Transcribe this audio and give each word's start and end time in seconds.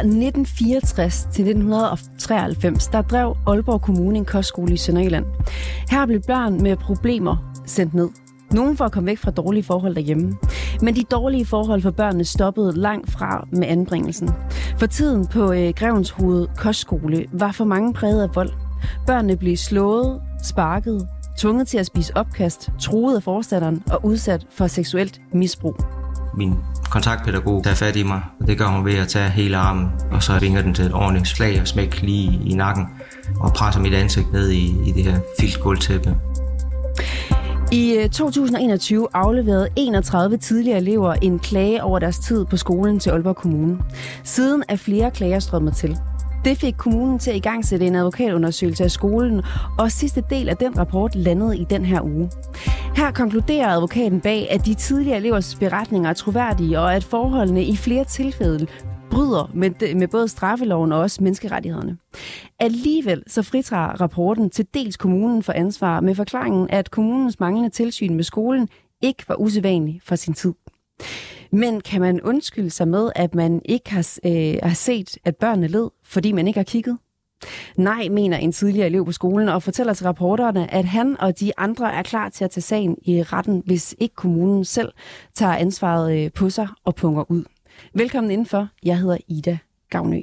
1964 0.00 1.22
til 1.22 1.48
1993, 1.48 2.86
der 2.86 3.02
drev 3.02 3.36
Aalborg 3.46 3.82
Kommune 3.82 4.18
en 4.18 4.24
kostskole 4.24 4.74
i 4.74 4.76
Sønderjylland. 4.76 5.24
Her 5.90 6.06
blev 6.06 6.20
børn 6.26 6.62
med 6.62 6.76
problemer 6.76 7.36
sendt 7.66 7.94
ned. 7.94 8.08
Nogle 8.52 8.76
for 8.76 8.84
at 8.84 8.92
komme 8.92 9.06
væk 9.06 9.18
fra 9.18 9.30
dårlige 9.30 9.62
forhold 9.62 9.94
derhjemme. 9.94 10.36
Men 10.82 10.96
de 10.96 11.02
dårlige 11.02 11.46
forhold 11.46 11.82
for 11.82 11.90
børnene 11.90 12.24
stoppede 12.24 12.72
langt 12.72 13.10
fra 13.10 13.46
med 13.52 13.68
anbringelsen. 13.68 14.30
For 14.78 14.86
tiden 14.86 15.26
på 15.26 15.52
øh, 15.52 15.72
Grevens 15.76 16.10
Hoved 16.10 16.46
Kostskole 16.56 17.26
var 17.32 17.52
for 17.52 17.64
mange 17.64 17.92
præget 17.92 18.22
af 18.22 18.34
vold. 18.34 18.50
Børnene 19.06 19.36
blev 19.36 19.56
slået, 19.56 20.20
sparket, 20.42 21.08
tvunget 21.38 21.68
til 21.68 21.78
at 21.78 21.86
spise 21.86 22.16
opkast, 22.16 22.70
troet 22.80 23.16
af 23.16 23.22
forstanderen 23.22 23.82
og 23.92 24.04
udsat 24.04 24.46
for 24.50 24.66
seksuelt 24.66 25.20
misbrug. 25.32 25.76
Min 26.36 26.54
kontaktpædagog 26.90 27.64
tager 27.64 27.76
fat 27.76 27.96
i 27.96 28.02
mig, 28.02 28.22
og 28.40 28.46
det 28.46 28.58
gør 28.58 28.66
hun 28.66 28.84
ved 28.84 28.94
at 28.94 29.08
tage 29.08 29.30
hele 29.30 29.56
armen, 29.56 29.88
og 30.10 30.22
så 30.22 30.38
vinger 30.38 30.62
den 30.62 30.74
til 30.74 30.84
et 30.84 30.94
ordentligt 30.94 31.28
slag 31.28 31.60
og 31.60 31.68
smæk 31.68 32.02
lige 32.02 32.40
i 32.44 32.54
nakken, 32.54 32.86
og 33.40 33.52
presser 33.52 33.80
mit 33.80 33.94
ansigt 33.94 34.32
ned 34.32 34.50
i, 34.50 34.64
i 34.86 34.92
det 34.92 35.04
her 35.04 35.18
filtgulvtæppe. 35.40 36.16
I 37.72 37.92
øh, 37.92 38.10
2021 38.10 39.08
afleverede 39.14 39.68
31 39.76 40.36
tidligere 40.36 40.78
elever 40.78 41.12
en 41.12 41.38
klage 41.38 41.82
over 41.82 41.98
deres 41.98 42.18
tid 42.18 42.44
på 42.44 42.56
skolen 42.56 42.98
til 42.98 43.10
Aalborg 43.10 43.36
Kommune. 43.36 43.78
Siden 44.24 44.62
er 44.68 44.76
flere 44.76 45.10
klager 45.10 45.38
strømmet 45.38 45.76
til. 45.76 45.98
Det 46.44 46.58
fik 46.58 46.74
kommunen 46.78 47.18
til 47.18 47.30
at 47.30 47.36
i 47.36 47.40
gang 47.40 47.64
sætte 47.64 47.86
en 47.86 47.94
advokatundersøgelse 47.94 48.84
af 48.84 48.90
skolen, 48.90 49.42
og 49.78 49.92
sidste 49.92 50.22
del 50.30 50.48
af 50.48 50.56
den 50.56 50.78
rapport 50.78 51.14
landede 51.14 51.58
i 51.58 51.64
den 51.64 51.84
her 51.84 52.02
uge. 52.02 52.30
Her 52.96 53.10
konkluderer 53.10 53.68
advokaten 53.68 54.20
bag, 54.20 54.50
at 54.50 54.66
de 54.66 54.74
tidligere 54.74 55.16
elevers 55.16 55.54
beretninger 55.54 56.10
er 56.10 56.14
troværdige, 56.14 56.80
og 56.80 56.94
at 56.94 57.04
forholdene 57.04 57.64
i 57.64 57.76
flere 57.76 58.04
tilfælde 58.04 58.66
bryder 59.10 59.50
med, 59.54 59.94
med 59.94 60.08
både 60.08 60.28
straffeloven 60.28 60.92
og 60.92 61.00
også 61.00 61.22
menneskerettighederne. 61.22 61.96
Alligevel 62.58 63.22
så 63.26 63.42
fritager 63.42 64.00
rapporten 64.00 64.50
til 64.50 64.66
dels 64.74 64.96
kommunen 64.96 65.42
for 65.42 65.52
ansvar 65.52 66.00
med 66.00 66.14
forklaringen, 66.14 66.70
at 66.70 66.90
kommunens 66.90 67.40
manglende 67.40 67.70
tilsyn 67.70 68.14
med 68.14 68.24
skolen 68.24 68.68
ikke 69.02 69.24
var 69.28 69.40
usædvanlig 69.40 70.00
for 70.04 70.16
sin 70.16 70.34
tid. 70.34 70.52
Men 71.52 71.80
kan 71.80 72.00
man 72.00 72.20
undskylde 72.20 72.70
sig 72.70 72.88
med, 72.88 73.10
at 73.16 73.34
man 73.34 73.62
ikke 73.64 73.90
har, 73.90 74.18
øh, 74.26 74.54
har 74.62 74.74
set, 74.74 75.18
at 75.24 75.36
børnene 75.36 75.68
led, 75.68 75.88
fordi 76.04 76.32
man 76.32 76.46
ikke 76.46 76.58
har 76.58 76.64
kigget? 76.64 76.98
Nej, 77.76 78.08
mener 78.08 78.36
en 78.36 78.52
tidligere 78.52 78.86
elev 78.86 79.04
på 79.04 79.12
skolen 79.12 79.48
og 79.48 79.62
fortæller 79.62 79.94
til 79.94 80.06
rapporterne, 80.06 80.74
at 80.74 80.84
han 80.84 81.20
og 81.20 81.40
de 81.40 81.52
andre 81.56 81.94
er 81.94 82.02
klar 82.02 82.28
til 82.28 82.44
at 82.44 82.50
tage 82.50 82.62
sagen 82.62 82.96
i 83.02 83.22
retten, 83.22 83.62
hvis 83.66 83.94
ikke 83.98 84.14
kommunen 84.14 84.64
selv 84.64 84.92
tager 85.34 85.56
ansvaret 85.56 86.18
øh, 86.18 86.32
på 86.32 86.50
sig 86.50 86.68
og 86.84 86.94
punger 86.94 87.30
ud. 87.30 87.44
Velkommen 87.94 88.30
indenfor. 88.30 88.68
Jeg 88.82 88.98
hedder 88.98 89.16
Ida 89.28 89.58
Gavnø. 89.90 90.22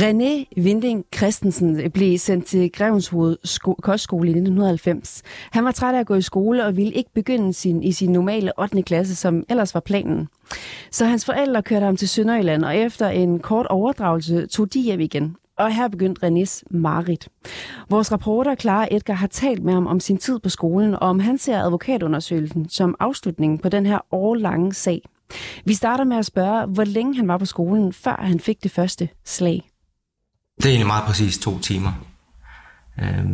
René 0.00 0.44
Vinding 0.56 1.04
Christensen 1.16 1.90
blev 1.90 2.18
sendt 2.18 2.46
til 2.46 2.72
Grevenshoved 2.72 3.36
Kostskole 3.82 4.28
i 4.28 4.30
1990. 4.30 5.22
Han 5.50 5.64
var 5.64 5.72
træt 5.72 5.94
af 5.94 6.00
at 6.00 6.06
gå 6.06 6.14
i 6.14 6.22
skole 6.22 6.64
og 6.64 6.76
ville 6.76 6.92
ikke 6.92 7.10
begynde 7.14 7.52
sin, 7.52 7.82
i 7.82 7.92
sin 7.92 8.12
normale 8.12 8.52
8. 8.58 8.82
klasse, 8.82 9.16
som 9.16 9.44
ellers 9.48 9.74
var 9.74 9.80
planen. 9.80 10.28
Så 10.90 11.04
hans 11.04 11.24
forældre 11.24 11.62
kørte 11.62 11.86
ham 11.86 11.96
til 11.96 12.08
Sønderjylland, 12.08 12.64
og 12.64 12.76
efter 12.76 13.08
en 13.08 13.38
kort 13.38 13.66
overdragelse 13.66 14.46
tog 14.46 14.74
de 14.74 14.80
hjem 14.80 15.00
igen. 15.00 15.36
Og 15.58 15.74
her 15.74 15.88
begyndte 15.88 16.26
Renés 16.26 16.62
Marit. 16.70 17.28
Vores 17.90 18.12
reporter 18.12 18.54
Clara 18.54 18.88
Edgar 18.90 19.14
har 19.14 19.26
talt 19.26 19.64
med 19.64 19.72
ham 19.72 19.86
om 19.86 20.00
sin 20.00 20.18
tid 20.18 20.38
på 20.38 20.48
skolen, 20.48 20.94
og 20.94 21.00
om 21.08 21.20
han 21.20 21.38
ser 21.38 21.58
advokatundersøgelsen 21.58 22.68
som 22.68 22.96
afslutningen 23.00 23.58
på 23.58 23.68
den 23.68 23.86
her 23.86 23.98
årlange 24.12 24.74
sag. 24.74 25.02
Vi 25.64 25.74
starter 25.74 26.04
med 26.04 26.16
at 26.16 26.26
spørge, 26.26 26.66
hvor 26.66 26.84
længe 26.84 27.16
han 27.16 27.28
var 27.28 27.38
på 27.38 27.46
skolen, 27.46 27.92
før 27.92 28.20
han 28.22 28.40
fik 28.40 28.62
det 28.62 28.70
første 28.70 29.08
slag. 29.24 29.68
Det 30.58 30.66
er 30.66 30.70
egentlig 30.70 30.86
meget 30.86 31.04
præcis 31.04 31.38
to 31.38 31.58
timer. 31.58 31.92
Øh, 33.02 33.24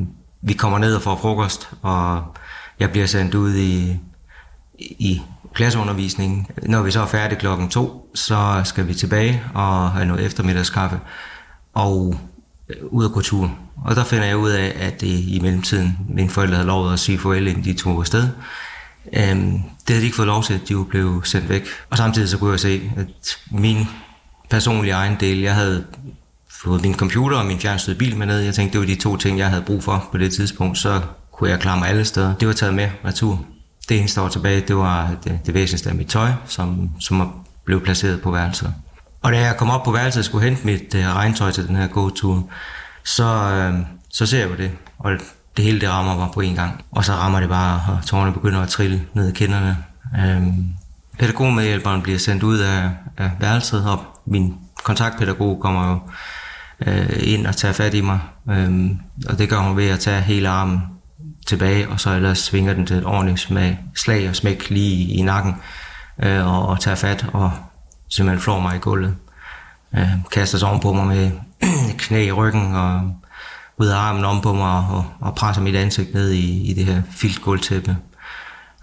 vi 0.42 0.52
kommer 0.52 0.78
ned 0.78 0.94
og 0.96 1.02
får 1.02 1.16
frokost, 1.16 1.68
og 1.82 2.24
jeg 2.80 2.90
bliver 2.90 3.06
sendt 3.06 3.34
ud 3.34 3.54
i, 3.54 4.00
i 4.78 5.22
klasseundervisningen. 5.54 6.46
Når 6.62 6.82
vi 6.82 6.90
så 6.90 7.00
er 7.00 7.06
færdige 7.06 7.38
klokken 7.38 7.68
to, 7.68 8.10
så 8.14 8.62
skal 8.64 8.88
vi 8.88 8.94
tilbage 8.94 9.42
og 9.54 9.90
have 9.90 10.06
noget 10.06 10.26
eftermiddagskaffe 10.26 11.00
og 11.74 12.16
øh, 12.68 12.76
ud 12.82 13.04
og 13.04 13.12
gå 13.12 13.20
tur. 13.20 13.58
Og 13.84 13.96
der 13.96 14.04
finder 14.04 14.24
jeg 14.24 14.36
ud 14.36 14.50
af, 14.50 14.76
at 14.80 15.00
det 15.00 15.06
i 15.06 15.38
mellemtiden, 15.42 15.98
mine 16.08 16.30
forældre 16.30 16.54
havde 16.54 16.66
lovet 16.66 16.92
at 16.92 17.00
sige 17.00 17.18
farvel, 17.18 17.46
inden 17.46 17.64
de 17.64 17.74
tog 17.74 17.98
afsted. 17.98 18.28
Øhm, 19.12 19.52
det 19.52 19.88
havde 19.88 20.00
de 20.00 20.04
ikke 20.04 20.16
fået 20.16 20.28
lov 20.28 20.42
til, 20.42 20.60
de 20.68 20.84
blev 20.84 21.24
sendt 21.24 21.48
væk. 21.48 21.66
Og 21.90 21.96
samtidig 21.96 22.28
så 22.28 22.38
kunne 22.38 22.50
jeg 22.50 22.60
se, 22.60 22.92
at 22.96 23.38
min 23.50 23.86
personlige 24.50 24.94
egen 24.94 25.16
del, 25.20 25.38
jeg 25.38 25.54
havde 25.54 25.84
fået 26.62 26.82
min 26.82 26.94
computer 26.94 27.36
og 27.36 27.46
min 27.46 27.60
fjernstød 27.60 27.94
bil 27.94 28.16
med 28.16 28.26
ned. 28.26 28.38
Jeg 28.40 28.54
tænkte, 28.54 28.72
det 28.72 28.80
var 28.80 28.94
de 28.94 29.00
to 29.00 29.16
ting, 29.16 29.38
jeg 29.38 29.48
havde 29.48 29.62
brug 29.62 29.82
for 29.84 30.08
på 30.12 30.18
det 30.18 30.32
tidspunkt. 30.32 30.78
Så 30.78 31.00
kunne 31.32 31.50
jeg 31.50 31.60
klare 31.60 31.78
mig 31.78 31.88
alle 31.88 32.04
steder. 32.04 32.34
Det 32.34 32.48
var 32.48 32.54
taget 32.54 32.74
med 32.74 32.88
retur. 33.04 33.44
Det 33.88 33.98
eneste, 33.98 34.16
der 34.16 34.22
var 34.22 34.30
tilbage, 34.30 34.60
det 34.60 34.76
var 34.76 35.10
det, 35.24 35.38
det 35.46 35.54
væsentligste 35.54 35.90
af 35.90 35.94
mit 35.94 36.06
tøj, 36.06 36.30
som, 36.46 36.90
som 37.00 37.32
blev 37.64 37.84
placeret 37.84 38.22
på 38.22 38.30
værelset. 38.30 38.74
Og 39.22 39.32
da 39.32 39.40
jeg 39.40 39.56
kom 39.56 39.70
op 39.70 39.82
på 39.82 39.92
værelset 39.92 40.20
og 40.20 40.24
skulle 40.24 40.44
hente 40.44 40.66
mit 40.66 40.94
uh, 40.94 41.00
regntøj 41.00 41.50
til 41.50 41.68
den 41.68 41.76
her 41.76 41.86
gåtur, 41.86 42.48
så, 43.04 43.24
uh, 43.72 43.86
så 44.10 44.26
ser 44.26 44.38
jeg 44.38 44.48
på 44.48 44.56
det, 44.56 44.70
og 44.98 45.12
det 45.56 45.64
hele 45.64 45.80
det 45.80 45.88
rammer 45.88 46.16
mig 46.16 46.28
på 46.34 46.40
en 46.40 46.54
gang. 46.54 46.84
Og 46.90 47.04
så 47.04 47.12
rammer 47.12 47.40
det 47.40 47.48
bare, 47.48 47.80
og 47.88 48.06
tårerne 48.06 48.32
begynder 48.32 48.60
at 48.60 48.68
trille 48.68 49.02
ned 49.14 49.28
i 49.28 49.32
kinderne. 49.32 49.76
Um, 50.38 50.66
pædagogmedhjælperen 51.18 52.02
bliver 52.02 52.18
sendt 52.18 52.42
ud 52.42 52.58
af, 52.58 52.90
af 53.16 53.30
værelset, 53.40 53.86
og 53.86 54.04
min 54.26 54.54
kontaktpædagog 54.84 55.60
kommer 55.60 55.90
jo 55.90 55.98
øh, 56.86 57.20
ind 57.22 57.46
og 57.46 57.56
tager 57.56 57.72
fat 57.72 57.94
i 57.94 58.00
mig. 58.00 58.20
Øh, 58.50 58.90
og 59.28 59.38
det 59.38 59.48
gør 59.48 59.58
hun 59.58 59.76
ved 59.76 59.88
at 59.88 60.00
tage 60.00 60.20
hele 60.20 60.48
armen 60.48 60.80
tilbage, 61.46 61.88
og 61.88 62.00
så 62.00 62.10
ellers 62.10 62.38
svinger 62.38 62.74
den 62.74 62.86
til 62.86 62.96
et 62.96 63.04
ordentligt 63.04 63.48
slag 63.94 64.28
og 64.28 64.36
smæk 64.36 64.70
lige 64.70 65.14
i 65.14 65.22
nakken, 65.22 65.54
øh, 66.22 66.46
og, 66.46 66.68
og 66.68 66.80
tager 66.80 66.94
fat 66.94 67.26
og 67.32 67.52
simpelthen 68.08 68.42
flår 68.42 68.60
mig 68.60 68.76
i 68.76 68.78
gulvet. 68.78 69.14
Øh, 69.94 70.08
kaster 70.32 70.58
sig 70.58 70.78
på 70.82 70.92
mig 70.92 71.06
med 71.06 71.30
knæ 71.98 72.26
i 72.26 72.32
ryggen 72.32 72.74
og 72.74 73.14
ud 73.78 73.86
af 73.86 73.96
armen 73.96 74.24
om 74.24 74.40
på 74.40 74.52
mig 74.52 74.86
og, 74.90 75.04
og 75.20 75.34
presser 75.34 75.62
mit 75.62 75.76
ansigt 75.76 76.14
ned 76.14 76.30
i, 76.30 76.70
i 76.70 76.72
det 76.72 76.84
her 76.84 77.02
filtgulvtæppe. 77.10 77.96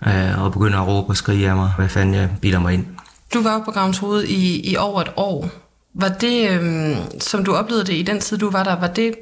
Øh, 0.07 0.43
og 0.43 0.51
begynder 0.51 0.79
at 0.79 0.87
råbe 0.87 1.09
og 1.09 1.17
skrige 1.17 1.49
af 1.49 1.55
mig, 1.55 1.71
hvad 1.77 1.89
fanden 1.89 2.15
jeg 2.15 2.29
bilder 2.41 2.59
mig 2.59 2.73
ind. 2.73 2.85
Du 3.33 3.43
var 3.43 3.61
på 3.65 3.71
Gravens 3.71 3.97
Hoved 3.97 4.23
i, 4.23 4.71
i 4.71 4.77
over 4.77 5.01
et 5.01 5.11
år. 5.15 5.49
Var 5.93 6.09
det, 6.09 6.49
øhm, 6.49 6.95
som 7.19 7.43
du 7.43 7.53
oplevede 7.53 7.85
det 7.85 7.93
i 7.93 8.01
den 8.01 8.19
tid, 8.19 8.37
du 8.37 8.49
var 8.49 8.63
der, 8.63 8.75
var 8.79 8.87
det 8.87 9.13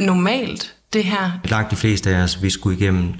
normalt, 0.00 0.74
det 0.92 1.04
her? 1.04 1.30
Langt 1.44 1.70
de 1.70 1.76
fleste 1.76 2.10
af 2.10 2.22
os, 2.22 2.42
vi 2.42 2.50
skulle 2.50 2.78
igennem 2.78 3.14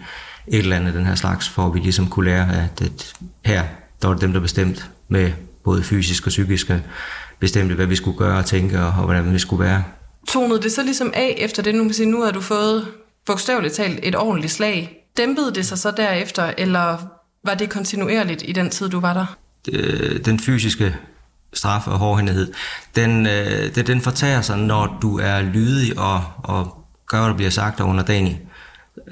et 0.48 0.58
eller 0.58 0.76
andet 0.76 0.94
den 0.94 1.06
her 1.06 1.14
slags, 1.14 1.48
for 1.48 1.66
at 1.66 1.74
vi 1.74 1.78
ligesom 1.78 2.08
kunne 2.08 2.30
lære, 2.30 2.62
at, 2.62 2.82
at 2.82 3.12
her, 3.44 3.64
der 4.02 4.08
var 4.08 4.14
det 4.14 4.22
dem, 4.22 4.32
der 4.32 4.40
bestemte 4.40 4.82
med 5.08 5.32
både 5.64 5.82
fysisk 5.82 6.26
og 6.26 6.28
psykisk, 6.28 6.70
bestemte, 7.38 7.74
hvad 7.74 7.86
vi 7.86 7.96
skulle 7.96 8.18
gøre 8.18 8.38
og 8.38 8.46
tænke, 8.46 8.80
og 8.80 8.92
hvordan 8.92 9.32
vi 9.32 9.38
skulle 9.38 9.64
være. 9.64 9.84
Tonede 10.28 10.62
det 10.62 10.72
så 10.72 10.82
ligesom 10.82 11.12
af 11.14 11.34
efter 11.38 11.62
det? 11.62 11.74
Nu 11.74 11.84
kan 11.84 11.94
sige, 11.94 12.10
nu 12.10 12.22
har 12.22 12.30
du 12.30 12.40
fået 12.40 12.88
bogstaveligt 13.26 13.74
talt 13.74 14.00
et 14.02 14.16
ordentligt 14.16 14.52
slag. 14.52 15.04
Dæmpede 15.16 15.54
det 15.54 15.66
sig 15.66 15.78
så 15.78 15.90
derefter, 15.90 16.52
eller 16.58 16.98
var 17.44 17.54
det 17.54 17.70
kontinuerligt 17.70 18.42
i 18.46 18.52
den 18.52 18.70
tid, 18.70 18.88
du 18.88 19.00
var 19.00 19.14
der? 19.14 19.36
Den 20.24 20.40
fysiske 20.40 20.96
straf 21.52 21.88
og 21.88 21.98
hårdhændighed, 21.98 22.52
den, 22.96 23.26
øh, 23.26 23.74
den, 23.74 23.86
den 23.86 24.00
fortager 24.00 24.40
sig, 24.40 24.58
når 24.58 24.98
du 25.02 25.18
er 25.18 25.42
lydig 25.42 25.98
og, 25.98 26.24
og 26.36 26.84
gør, 27.06 27.18
hvad 27.18 27.28
der 27.28 27.36
bliver 27.36 27.50
sagt 27.50 27.80
og 27.80 27.88
underdanig 27.88 28.40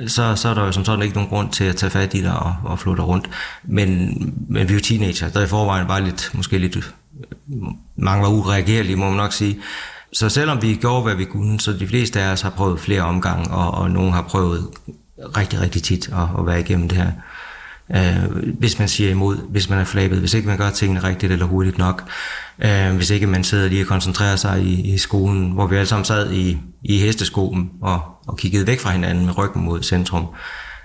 så, 0.07 0.37
så 0.37 0.49
er 0.49 0.55
der 0.55 0.65
jo 0.65 0.73
som 0.73 0.85
sådan 0.85 1.03
ikke 1.03 1.15
nogen 1.15 1.31
grund 1.31 1.51
til 1.51 1.65
at 1.65 1.77
tage 1.77 1.91
fat 1.91 2.15
i 2.15 2.23
dig 2.23 2.39
og, 2.39 2.55
og 2.65 2.79
flytte 2.79 3.03
rundt. 3.03 3.31
Men, 3.65 3.89
men 4.49 4.69
vi 4.69 4.73
er 4.73 4.77
jo 4.77 4.83
teenager, 4.83 5.29
der 5.29 5.45
i 5.45 5.47
forvejen 5.47 5.89
var 5.89 5.99
lidt, 5.99 6.31
måske 6.35 6.59
lidt, 6.59 6.95
mange 7.97 8.23
var 8.23 8.29
ureagerlige, 8.29 8.97
må 8.97 9.09
man 9.09 9.17
nok 9.17 9.33
sige. 9.33 9.59
Så 10.13 10.29
selvom 10.29 10.63
vi 10.63 10.75
gjorde, 10.75 11.03
hvad 11.03 11.15
vi 11.15 11.25
kunne, 11.25 11.61
så 11.61 11.73
de 11.73 11.89
fleste 11.89 12.21
af 12.21 12.33
os 12.33 12.41
har 12.41 12.51
prøvet 12.51 12.81
flere 12.81 13.03
omgange, 13.03 13.51
og, 13.51 13.71
og 13.71 13.91
nogen 13.91 14.13
har 14.13 14.23
prøvet 14.23 14.69
rigtig, 15.37 15.61
rigtig 15.61 15.83
tit 15.83 16.09
at, 16.09 16.29
at 16.39 16.47
være 16.47 16.61
igennem 16.61 16.89
det 16.89 16.99
her 16.99 17.13
øh, 17.95 18.55
hvis 18.59 18.79
man 18.79 18.89
siger 18.89 19.11
imod, 19.11 19.37
hvis 19.51 19.71
man 19.71 19.79
er 19.79 19.85
flabet, 19.85 20.19
hvis 20.19 20.35
ikke 20.35 20.49
man 20.49 20.59
gør 20.59 20.71
tingene 20.71 21.03
rigtigt 21.03 21.33
eller 21.33 21.47
hurtigt 21.47 21.79
nok, 21.79 22.11
øh, 22.59 22.97
hvis 22.97 23.11
ikke 23.11 23.27
man 23.27 23.45
sidder 23.45 23.69
lige 23.69 23.83
og 23.83 23.87
koncentrerer 23.87 24.37
sig 24.37 24.63
i, 24.63 24.95
i 24.95 24.99
skolen, 24.99 25.51
hvor 25.51 25.67
vi 25.67 25.77
alle 25.77 25.87
sammen 25.87 26.05
sad 26.05 26.33
i, 26.33 26.59
i 26.83 26.99
hesteskoen 26.99 27.71
og, 27.83 28.01
og 28.27 28.37
kiggede 28.37 28.67
væk 28.67 28.81
fra 28.81 28.91
hinanden 28.91 29.27
med 29.27 29.39
ryggen 29.39 29.65
mod 29.65 29.83
centrum, 29.83 30.27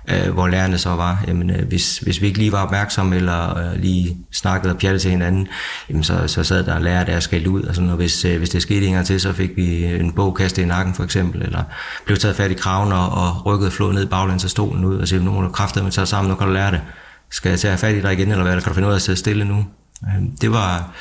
øh, 0.09 0.33
hvor 0.33 0.48
lærerne 0.48 0.77
så 0.77 0.89
var, 0.89 1.24
jamen, 1.27 1.50
øh, 1.50 1.68
hvis, 1.68 1.98
hvis 1.98 2.21
vi 2.21 2.27
ikke 2.27 2.39
lige 2.39 2.51
var 2.51 2.63
opmærksomme 2.63 3.15
eller 3.15 3.57
øh, 3.57 3.81
lige 3.81 4.18
snakkede 4.31 4.74
og 4.74 4.80
pjattede 4.80 5.03
til 5.03 5.12
hinanden, 5.12 5.48
jamen, 5.89 6.03
så, 6.03 6.27
så 6.27 6.44
sad 6.44 6.63
der 6.63 6.80
lærer 6.80 7.03
der 7.03 7.19
skældt 7.19 7.48
ud, 7.48 7.63
og, 7.63 7.75
sådan, 7.75 7.89
og 7.89 7.95
hvis, 7.95 8.25
øh, 8.25 8.38
hvis 8.38 8.50
det 8.50 8.62
skete 8.62 8.86
en 8.86 8.94
gang 8.94 9.06
til, 9.06 9.21
så 9.21 9.33
fik 9.33 9.51
vi 9.56 9.86
en 9.86 10.12
bog 10.12 10.36
kastet 10.36 10.62
i 10.62 10.65
nakken 10.65 10.94
for 10.94 11.03
eksempel, 11.03 11.42
eller 11.42 11.63
blev 12.06 12.18
taget 12.18 12.36
fat 12.36 12.51
i 12.51 12.53
kraven 12.53 12.92
og, 12.92 13.09
og 13.09 13.45
rykket 13.45 13.74
flået 13.74 13.95
ned 13.95 14.06
baglæns 14.06 14.44
af 14.44 14.50
stolen 14.50 14.86
ud, 14.86 14.98
og 14.98 15.07
sagde, 15.07 15.24
nu 15.24 15.31
må 15.31 15.42
du 15.42 15.50
kraftedeme 15.50 15.92
tage 15.92 16.07
sammen, 16.07 16.30
nu 16.30 16.36
kan 16.36 16.48
du 16.48 16.53
lære 16.53 16.71
det. 16.71 16.81
Skal 17.30 17.50
jeg 17.50 17.59
tage 17.59 17.77
fat 17.77 17.95
i 17.95 18.01
dig 18.01 18.13
igen, 18.13 18.31
eller 18.31 18.44
hvad? 18.44 18.51
Eller 18.51 18.63
kan 18.63 18.69
du 18.69 18.74
finde 18.74 18.88
ud 18.88 18.94
af 18.94 18.98
at 18.98 19.01
sidde 19.01 19.19
stille 19.19 19.45
nu? 19.45 19.65
Øh, 20.03 20.24
det, 20.42 20.51
var, 20.51 20.92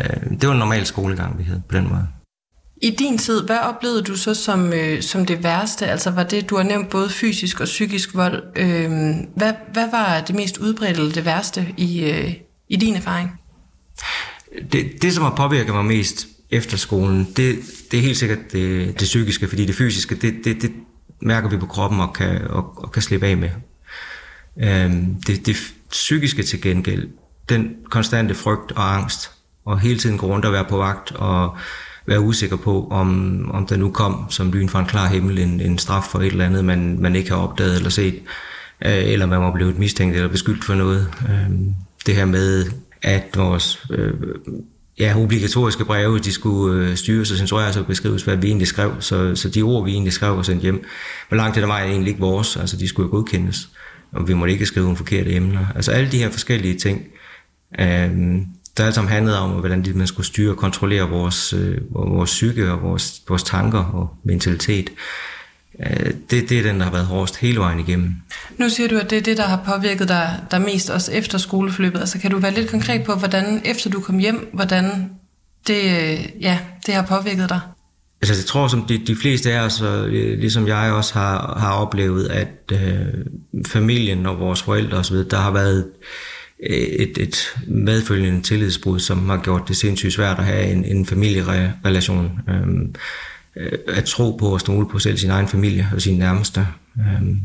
øh, 0.00 0.30
det 0.40 0.48
var 0.48 0.52
en 0.52 0.58
normal 0.58 0.86
skolegang, 0.86 1.38
vi 1.38 1.44
havde 1.44 1.62
på 1.68 1.76
den 1.76 1.88
måde. 1.88 2.06
I 2.82 2.90
din 2.90 3.18
tid, 3.18 3.46
hvad 3.46 3.58
oplevede 3.58 4.02
du 4.02 4.16
så 4.16 4.34
som, 4.34 4.72
øh, 4.72 5.02
som 5.02 5.26
det 5.26 5.42
værste? 5.42 5.86
Altså 5.86 6.10
var 6.10 6.22
det, 6.22 6.50
du 6.50 6.56
har 6.56 6.62
nævnt 6.62 6.88
både 6.88 7.10
fysisk 7.10 7.60
og 7.60 7.64
psykisk 7.64 8.14
vold. 8.14 8.42
Øh, 8.56 8.90
hvad, 9.36 9.52
hvad 9.72 9.90
var 9.90 10.20
det 10.20 10.34
mest 10.34 10.58
udbredte 10.58 11.00
eller 11.00 11.12
det 11.12 11.24
værste 11.24 11.74
i, 11.76 12.04
øh, 12.04 12.34
i 12.68 12.76
din 12.76 12.96
erfaring? 12.96 13.40
Det, 14.72 15.02
det, 15.02 15.12
som 15.12 15.24
har 15.24 15.34
påvirket 15.36 15.74
mig 15.74 15.84
mest 15.84 16.26
efter 16.50 16.76
skolen, 16.76 17.24
det, 17.36 17.58
det 17.90 17.98
er 17.98 18.02
helt 18.02 18.16
sikkert 18.16 18.52
det, 18.52 18.86
det 19.00 19.04
psykiske, 19.04 19.48
fordi 19.48 19.66
det 19.66 19.74
fysiske, 19.74 20.14
det, 20.14 20.34
det, 20.44 20.62
det 20.62 20.72
mærker 21.20 21.48
vi 21.48 21.56
på 21.56 21.66
kroppen 21.66 22.00
og 22.00 22.12
kan, 22.12 22.40
og, 22.48 22.72
og 22.76 22.92
kan 22.92 23.02
slippe 23.02 23.26
af 23.26 23.36
med. 23.36 23.50
Øhm, 24.62 25.22
det, 25.26 25.46
det 25.46 25.56
psykiske 25.90 26.42
til 26.42 26.60
gengæld, 26.60 27.08
den 27.48 27.76
konstante 27.90 28.34
frygt 28.34 28.72
og 28.72 28.94
angst, 28.94 29.30
og 29.64 29.80
hele 29.80 29.98
tiden 29.98 30.18
gå 30.18 30.26
rundt 30.26 30.44
og 30.44 30.52
være 30.52 30.64
på 30.64 30.76
vagt, 30.76 31.12
og 31.12 31.56
være 32.06 32.20
usikker 32.20 32.56
på, 32.56 32.88
om, 32.90 33.50
om 33.54 33.66
der 33.66 33.76
nu 33.76 33.90
kom 33.90 34.24
som 34.30 34.52
lyn 34.52 34.68
fra 34.68 34.80
en 34.80 34.86
klar 34.86 35.08
himmel 35.08 35.38
en, 35.38 35.60
en 35.60 35.78
straf 35.78 36.04
for 36.04 36.18
et 36.18 36.26
eller 36.26 36.44
andet, 36.44 36.64
man, 36.64 36.98
man 37.00 37.16
ikke 37.16 37.30
har 37.30 37.36
opdaget 37.36 37.76
eller 37.76 37.90
set, 37.90 38.14
øh, 38.84 39.04
eller 39.04 39.26
man 39.26 39.40
var 39.40 39.52
blevet 39.52 39.78
mistænkt 39.78 40.16
eller 40.16 40.28
beskyldt 40.28 40.64
for 40.64 40.74
noget. 40.74 41.08
Øh, 41.28 41.50
det 42.06 42.14
her 42.14 42.24
med, 42.24 42.64
at 43.02 43.24
vores 43.36 43.84
øh, 43.90 44.14
ja, 44.98 45.14
obligatoriske 45.16 45.84
breve, 45.84 46.18
de 46.18 46.32
skulle 46.32 46.86
øh, 46.86 46.96
styres 46.96 47.30
og 47.30 47.36
censureres 47.36 47.76
og 47.76 47.86
beskrives, 47.86 48.22
hvad 48.22 48.36
vi 48.36 48.46
egentlig 48.46 48.68
skrev. 48.68 48.92
Så, 49.00 49.34
så 49.34 49.48
de 49.48 49.62
ord, 49.62 49.84
vi 49.84 49.90
egentlig 49.90 50.12
skrev 50.12 50.36
og 50.36 50.44
sendte 50.44 50.62
hjem, 50.62 50.84
hvor 51.28 51.36
langt 51.36 51.54
det 51.54 51.62
der 51.62 51.68
var 51.68 51.80
egentlig 51.80 52.08
ikke 52.08 52.20
vores. 52.20 52.56
Altså, 52.56 52.76
de 52.76 52.88
skulle 52.88 53.06
jo 53.06 53.10
godkendes. 53.10 53.68
Og 54.12 54.28
vi 54.28 54.34
måtte 54.34 54.52
ikke 54.52 54.66
skrive 54.66 54.84
nogle 54.84 54.96
forkerte 54.96 55.34
emner. 55.34 55.66
Altså 55.74 55.92
alle 55.92 56.12
de 56.12 56.18
her 56.18 56.30
forskellige 56.30 56.78
ting, 56.78 57.02
øh, 57.80 58.10
der 58.76 58.86
alt 58.86 58.94
sammen 58.94 59.12
handlede 59.12 59.38
om, 59.38 59.50
hvordan 59.50 59.84
man 59.94 60.06
skulle 60.06 60.26
styre 60.26 60.50
og 60.50 60.56
kontrollere 60.56 61.08
vores, 61.08 61.52
øh, 61.52 61.78
vores 61.90 62.30
psyke 62.30 62.72
og 62.72 62.82
vores, 62.82 63.22
vores 63.28 63.42
tanker 63.42 63.84
og 63.84 64.16
mentalitet. 64.24 64.90
Øh, 65.80 66.12
det, 66.30 66.48
det 66.48 66.58
er 66.58 66.62
den, 66.62 66.78
der 66.78 66.84
har 66.84 66.92
været 66.92 67.06
hårdest 67.06 67.36
hele 67.36 67.60
vejen 67.60 67.80
igennem. 67.80 68.14
Nu 68.58 68.68
siger 68.68 68.88
du, 68.88 68.98
at 68.98 69.10
det 69.10 69.18
er 69.18 69.22
det, 69.22 69.36
der 69.36 69.46
har 69.46 69.62
påvirket 69.66 70.08
dig 70.08 70.40
der 70.50 70.58
mest 70.58 70.90
også 70.90 71.12
efter 71.12 71.38
skoleforløbet. 71.38 72.00
Altså 72.00 72.18
kan 72.18 72.30
du 72.30 72.38
være 72.38 72.54
lidt 72.54 72.70
konkret 72.70 73.04
på, 73.04 73.14
hvordan 73.14 73.62
efter 73.64 73.90
du 73.90 74.00
kom 74.00 74.18
hjem, 74.18 74.50
hvordan 74.52 75.10
det, 75.66 75.82
øh, 75.84 76.42
ja, 76.42 76.58
det 76.86 76.94
har 76.94 77.02
påvirket 77.02 77.48
dig? 77.48 77.60
Altså, 78.22 78.34
jeg 78.34 78.44
tror, 78.44 78.68
som 78.68 78.82
de, 78.82 78.98
de 79.06 79.16
fleste 79.16 79.52
af 79.52 79.60
os, 79.60 79.80
og 79.80 80.08
ligesom 80.08 80.66
jeg 80.66 80.92
også 80.92 81.14
har, 81.14 81.58
har 81.58 81.72
oplevet, 81.72 82.28
at 82.28 82.72
øh, 82.72 83.06
familien 83.66 84.26
og 84.26 84.40
vores 84.40 84.62
forældre 84.62 84.98
osv., 84.98 85.16
der 85.16 85.36
har 85.36 85.50
været 85.50 85.86
Øh, 86.62 86.76
et, 86.76 87.18
et 87.18 87.36
medfølgende 87.66 88.42
tillidsbrud, 88.42 88.98
som 88.98 89.28
har 89.28 89.36
gjort 89.42 89.68
det 89.68 89.76
sindssygt 89.76 90.12
svært 90.12 90.38
at 90.38 90.44
have 90.44 90.72
en, 90.72 90.84
en 90.84 91.06
familierelation. 91.06 92.40
Øhm, 92.48 92.94
øh, 93.56 93.78
at 93.86 94.04
tro 94.04 94.36
på 94.36 94.48
og 94.48 94.60
stole 94.60 94.88
på 94.88 94.98
selv 94.98 95.18
sin 95.18 95.30
egen 95.30 95.48
familie 95.48 95.88
og 95.94 96.02
sine 96.02 96.18
nærmeste. 96.18 96.66
Øhm, 96.98 97.40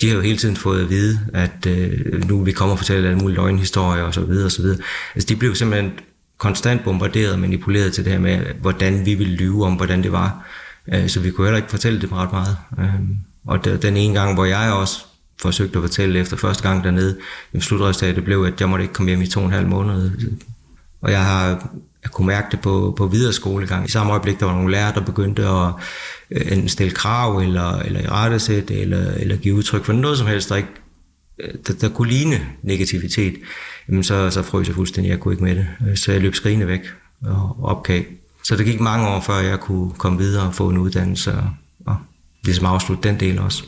de 0.00 0.08
har 0.08 0.14
jo 0.14 0.20
hele 0.20 0.38
tiden 0.38 0.56
fået 0.56 0.82
at 0.82 0.90
vide, 0.90 1.20
at 1.34 1.66
øh, 1.66 2.28
nu 2.28 2.42
vi 2.42 2.52
kommer 2.52 2.72
og 2.72 2.78
fortæller 2.78 3.08
alle 3.08 3.20
mulige 3.20 3.36
løgnhistorier 3.36 4.02
og 4.02 4.14
så 4.14 4.20
videre 4.20 4.44
og 4.44 4.52
så 4.52 4.62
videre. 4.62 4.78
Altså 5.14 5.26
de 5.26 5.36
blev 5.36 5.54
simpelthen 5.54 5.92
konstant 6.38 6.84
bombarderet 6.84 7.32
og 7.32 7.38
manipuleret 7.38 7.92
til 7.92 8.04
det 8.04 8.12
her 8.12 8.20
med, 8.20 8.38
hvordan 8.60 9.06
vi 9.06 9.14
ville 9.14 9.36
lyve 9.36 9.66
om, 9.66 9.74
hvordan 9.74 10.02
det 10.02 10.12
var. 10.12 10.46
Øh, 10.94 11.08
så 11.08 11.20
vi 11.20 11.30
kunne 11.30 11.46
heller 11.46 11.58
ikke 11.58 11.70
fortælle 11.70 12.00
det 12.00 12.12
ret 12.12 12.32
meget. 12.32 12.56
Øhm, 12.78 13.16
og 13.46 13.64
den 13.64 13.96
ene 13.96 14.20
gang, 14.20 14.34
hvor 14.34 14.44
jeg 14.44 14.72
også 14.72 15.04
forsøgte 15.40 15.78
at 15.78 15.82
fortælle 15.82 16.18
efter 16.18 16.36
første 16.36 16.62
gang 16.62 16.84
dernede, 16.84 17.18
slutresultatet 17.60 18.24
blev, 18.24 18.42
at 18.42 18.60
jeg 18.60 18.68
måtte 18.68 18.82
ikke 18.82 18.94
komme 18.94 19.08
hjem 19.08 19.22
i 19.22 19.26
to 19.26 19.40
og 19.40 19.46
en 19.46 19.52
halv 19.52 19.68
måned. 19.68 20.10
Og 21.02 21.10
jeg 21.10 21.24
har 21.24 21.70
jeg 22.02 22.10
kunne 22.10 22.26
mærke 22.26 22.46
det 22.50 22.60
på, 22.60 22.94
på 22.96 23.06
videre 23.06 23.32
skolegang. 23.32 23.86
I 23.86 23.90
samme 23.90 24.12
øjeblik, 24.12 24.40
der 24.40 24.46
var 24.46 24.54
nogle 24.54 24.70
lærere, 24.72 24.94
der 24.94 25.00
begyndte 25.00 25.46
at 25.46 25.72
øh, 26.30 26.68
stille 26.68 26.92
krav, 26.92 27.38
eller, 27.38 27.78
eller 27.78 28.00
i 28.00 28.06
rettesæt, 28.06 28.70
eller, 28.70 29.12
eller 29.12 29.36
give 29.36 29.54
udtryk 29.54 29.84
for 29.84 29.92
noget 29.92 30.18
som 30.18 30.26
helst, 30.26 30.48
der, 30.48 30.56
ikke, 30.56 30.68
øh, 31.38 31.54
der, 31.66 31.74
der 31.74 31.88
kunne 31.88 32.08
ligne 32.08 32.46
negativitet, 32.62 33.34
jamen 33.88 34.04
så, 34.04 34.30
så 34.30 34.42
frøs 34.42 34.66
jeg 34.66 34.74
fuldstændig. 34.74 35.10
Jeg 35.10 35.20
kunne 35.20 35.34
ikke 35.34 35.44
med 35.44 35.56
det. 35.56 35.66
Øh, 35.88 35.96
så 35.96 36.12
jeg 36.12 36.20
løb 36.20 36.34
skrigende 36.34 36.66
væk 36.66 36.80
og 37.24 37.56
opgav. 37.62 38.02
Så 38.44 38.56
det 38.56 38.66
gik 38.66 38.80
mange 38.80 39.08
år, 39.08 39.20
før 39.20 39.38
jeg 39.38 39.60
kunne 39.60 39.90
komme 39.90 40.18
videre 40.18 40.46
og 40.46 40.54
få 40.54 40.68
en 40.68 40.78
uddannelse 40.78 41.32
og, 41.32 41.50
og 41.86 41.96
ligesom 42.44 42.66
afslutte 42.66 43.08
den 43.08 43.20
del 43.20 43.38
også. 43.38 43.64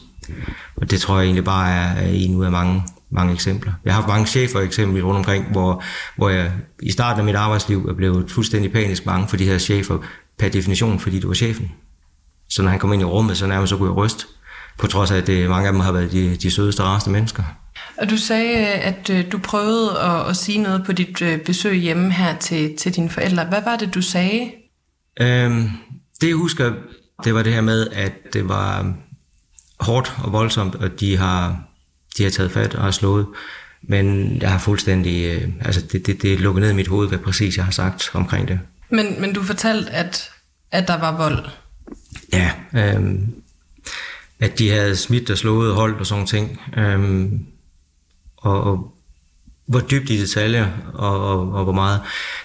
Og 0.83 0.91
det 0.91 1.01
tror 1.01 1.19
jeg 1.19 1.25
egentlig 1.25 1.45
bare 1.45 1.73
er 1.73 2.09
en 2.09 2.35
ud 2.35 2.45
af 2.45 2.51
mange, 2.51 2.83
mange 3.11 3.33
eksempler. 3.33 3.73
Jeg 3.85 3.95
har 3.95 4.01
haft 4.01 4.09
mange 4.09 4.27
chefer 4.27 4.61
eksempler 4.61 5.03
rundt 5.03 5.19
omkring, 5.19 5.45
hvor, 5.51 5.83
hvor 6.17 6.29
jeg 6.29 6.53
i 6.83 6.91
starten 6.91 7.21
af 7.21 7.25
mit 7.25 7.35
arbejdsliv 7.35 7.87
er 7.87 7.95
blevet 7.95 8.31
fuldstændig 8.31 8.73
panisk 8.73 9.05
bange 9.05 9.29
for 9.29 9.37
de 9.37 9.45
her 9.45 9.59
chefer 9.59 9.99
per 10.39 10.49
definition, 10.49 10.99
fordi 11.01 11.21
du 11.21 11.27
var 11.27 11.35
chefen. 11.35 11.73
Så 12.49 12.63
når 12.63 12.71
han 12.71 12.79
kom 12.79 12.93
ind 12.93 13.03
i 13.03 13.05
rummet, 13.05 13.37
så 13.37 13.47
nærmest 13.47 13.71
så 13.71 13.77
kunne 13.77 13.89
jeg 13.89 13.97
ryste, 13.97 14.25
på 14.79 14.87
trods 14.87 15.11
af, 15.11 15.17
at 15.17 15.27
det, 15.27 15.49
mange 15.49 15.67
af 15.67 15.73
dem 15.73 15.81
har 15.81 15.93
været 15.93 16.13
de, 16.13 16.37
de 16.37 16.51
sødeste 16.51 16.81
og 16.81 16.87
rareste 16.87 17.11
mennesker. 17.11 17.43
Og 17.99 18.11
du 18.11 18.17
sagde, 18.17 18.67
at 18.67 19.11
øh, 19.11 19.33
du 19.33 19.39
prøvede 19.39 20.01
at, 20.01 20.29
at 20.29 20.37
sige 20.37 20.59
noget 20.59 20.85
på 20.85 20.93
dit 20.93 21.23
øh, 21.23 21.39
besøg 21.39 21.75
hjemme 21.75 22.13
her 22.13 22.37
til, 22.39 22.77
til 22.77 22.97
dine 22.97 23.11
forældre. 23.11 23.45
Hvad 23.45 23.63
var 23.65 23.77
det, 23.77 23.95
du 23.95 24.03
sagde? 24.03 24.51
Øhm, 25.21 25.71
det 26.21 26.29
jeg 26.29 26.37
husker, 26.37 26.73
det 27.25 27.35
var 27.35 27.43
det 27.43 27.53
her 27.53 27.61
med, 27.61 27.87
at 27.93 28.13
det 28.33 28.49
var 28.49 28.95
hårdt 29.83 30.13
og 30.25 30.33
voldsomt, 30.33 30.75
og 30.75 31.01
de 31.01 31.17
har, 31.17 31.63
de 32.19 32.23
har 32.23 32.31
taget 32.31 32.53
fat 32.53 32.75
og 32.75 32.83
har 32.83 32.91
slået. 32.91 33.27
Men 33.83 34.37
jeg 34.43 34.51
har 34.51 34.59
fuldstændig, 34.59 35.25
øh, 35.25 35.49
altså 35.61 35.81
det, 35.93 36.07
det, 36.07 36.23
det 36.23 36.33
er 36.33 36.39
lukket 36.39 36.63
ned 36.63 36.71
i 36.71 36.75
mit 36.75 36.89
hoved, 36.89 37.09
hvad 37.09 37.19
præcis 37.19 37.57
jeg 37.57 37.65
har 37.65 37.73
sagt 37.73 38.11
omkring 38.15 38.49
det. 38.49 38.61
Men, 38.91 39.21
men 39.21 39.33
du 39.33 39.43
fortalte, 39.43 39.91
at, 39.91 40.31
at 40.71 40.89
der 40.89 40.99
var 40.99 41.17
vold? 41.17 41.49
Ja, 42.33 42.53
øh, 42.75 43.19
at 44.41 44.59
de 44.59 44.71
havde 44.71 44.97
smidt 44.97 45.31
og 45.31 45.39
slået 45.39 45.75
holdt 45.75 46.01
og 46.01 46.07
sådan 46.07 46.27
ting. 46.27 46.61
Øh, 46.77 47.31
og, 48.37 48.63
og 48.65 48.95
hvor 49.67 49.81
dybt 49.81 50.11
i 50.11 50.21
detaljer 50.21 50.67
og, 50.95 51.29
og, 51.29 51.53
og 51.53 51.65
hvor 51.65 51.73
meget, 51.73 52.01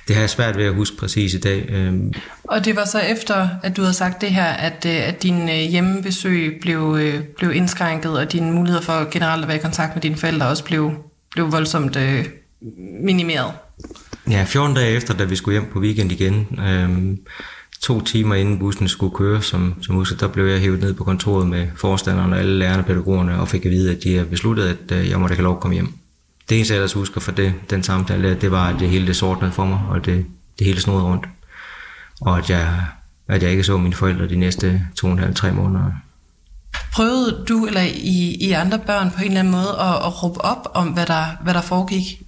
det 0.08 0.16
har 0.16 0.24
jeg 0.24 0.30
svært 0.30 0.58
ved 0.58 0.66
at 0.66 0.74
huske 0.74 0.98
præcis 0.98 1.34
i 1.34 1.40
dag. 1.40 1.66
Øhm. 1.70 2.14
Og 2.44 2.66
det 2.66 2.76
var 2.76 2.86
så 2.86 3.00
efter, 3.00 3.48
at 3.64 3.78
du 3.78 3.82
havde 3.82 3.94
sagt 3.94 4.22
det 4.22 4.30
her, 4.30 4.46
at, 4.46 4.86
øh, 4.86 5.08
at 5.08 5.24
din 5.24 5.50
øh, 5.50 5.56
hjemmebesøg 5.56 6.58
blev, 6.62 6.98
øh, 7.00 7.24
blev 7.24 7.54
indskrænket, 7.54 8.20
og 8.20 8.32
dine 8.32 8.52
muligheder 8.52 8.84
for 8.84 9.12
generelt 9.12 9.42
at 9.42 9.48
være 9.48 9.58
i 9.58 9.62
kontakt 9.62 9.96
med 9.96 10.02
dine 10.02 10.16
forældre 10.16 10.48
også 10.48 10.64
blev, 10.64 10.94
blev 11.32 11.52
voldsomt 11.52 11.96
øh, 11.96 12.26
minimeret? 13.04 13.52
Ja, 14.30 14.44
14 14.48 14.76
dage 14.76 14.96
efter, 14.96 15.14
da 15.14 15.24
vi 15.24 15.36
skulle 15.36 15.60
hjem 15.60 15.72
på 15.74 15.80
weekend 15.80 16.12
igen, 16.12 16.60
øhm, 16.68 17.20
to 17.82 18.02
timer 18.02 18.36
inden 18.36 18.60
bussen 18.60 18.88
skulle 18.88 19.16
køre, 19.16 19.42
som, 19.42 19.76
som 19.82 19.96
husker, 19.96 20.18
der 20.18 20.28
blev 20.28 20.46
jeg 20.46 20.60
hævet 20.60 20.80
ned 20.80 20.94
på 20.94 21.04
kontoret 21.04 21.48
med 21.48 21.68
forstanderne 21.76 22.36
og 22.36 22.40
alle 22.40 22.60
lærerne 22.60 22.80
og 22.80 22.86
pædagogerne, 22.86 23.40
og 23.40 23.48
fik 23.48 23.66
at 23.66 23.72
vide, 23.72 23.92
at 23.92 24.04
de 24.04 24.14
havde 24.14 24.28
besluttet, 24.28 24.78
at 24.90 25.10
jeg 25.10 25.20
måtte 25.20 25.34
ikke 25.34 25.42
have 25.42 25.44
lov 25.44 25.56
at 25.56 25.62
komme 25.62 25.74
hjem. 25.74 25.94
Det 26.50 26.56
eneste, 26.56 26.74
jeg 26.74 26.78
ellers 26.78 26.94
husker 26.94 27.22
for 27.22 27.32
det, 27.32 27.54
den 27.70 27.84
samtale, 27.84 28.36
det 28.42 28.52
var, 28.52 28.70
at 28.70 28.80
det 28.80 28.90
hele 28.90 29.08
det 29.08 29.16
sortnede 29.16 29.52
for 29.52 29.66
mig, 29.66 29.80
og 29.90 30.06
det, 30.06 30.26
det 30.60 30.68
hele 30.68 30.82
snod 30.82 31.02
rundt. 31.02 31.26
Og 32.22 32.38
at 32.38 32.50
jeg, 32.50 32.86
at 33.28 33.44
jeg 33.44 33.52
ikke 33.52 33.64
så 33.64 33.78
mine 33.78 33.96
forældre 33.96 34.28
de 34.28 34.36
næste 34.36 34.88
to 34.98 35.08
og 35.08 35.14
en 35.14 35.20
halv, 35.20 35.36
tre 35.36 35.52
måneder. 35.52 35.92
Prøvede 36.94 37.46
du 37.50 37.66
eller 37.66 37.82
I, 37.82 38.38
I 38.42 38.52
andre 38.52 38.80
børn 38.80 39.12
på 39.12 39.22
en 39.22 39.28
eller 39.28 39.40
anden 39.40 39.52
måde 39.52 39.70
at, 39.80 39.96
at 39.96 40.24
råbe 40.24 40.42
op 40.42 40.68
om, 40.74 40.88
hvad 40.88 41.06
der, 41.06 41.26
hvad 41.44 41.54
der 41.54 41.62
foregik? 41.62 42.22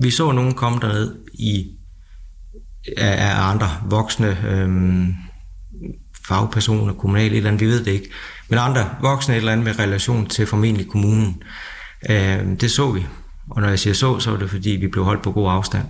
Vi 0.00 0.10
så 0.10 0.32
nogen 0.32 0.54
komme 0.54 0.78
derned 0.80 1.14
i, 1.34 1.66
af, 2.96 3.30
af 3.30 3.50
andre 3.50 3.70
voksne 3.86 4.38
øhm, 4.48 5.14
fagpersoner, 6.28 6.92
kommunale 6.92 7.30
et 7.30 7.36
eller 7.36 7.50
andet, 7.50 7.60
vi 7.60 7.66
ved 7.66 7.84
det 7.84 7.92
ikke. 7.92 8.10
Men 8.48 8.58
andre 8.58 8.90
voksne 9.00 9.34
et 9.34 9.38
eller 9.38 9.52
andet 9.52 9.64
med 9.64 9.78
relation 9.78 10.26
til 10.26 10.46
formentlig 10.46 10.88
kommunen. 10.88 11.42
Øhm, 12.10 12.56
det 12.56 12.70
så 12.70 12.90
vi. 12.90 13.06
Og 13.50 13.62
når 13.62 13.68
jeg 13.68 13.78
siger 13.78 13.94
så, 13.94 14.18
så 14.18 14.32
er 14.32 14.36
det 14.36 14.50
fordi, 14.50 14.70
vi 14.70 14.88
blev 14.88 15.04
holdt 15.04 15.22
på 15.22 15.32
god 15.32 15.50
afstand. 15.50 15.84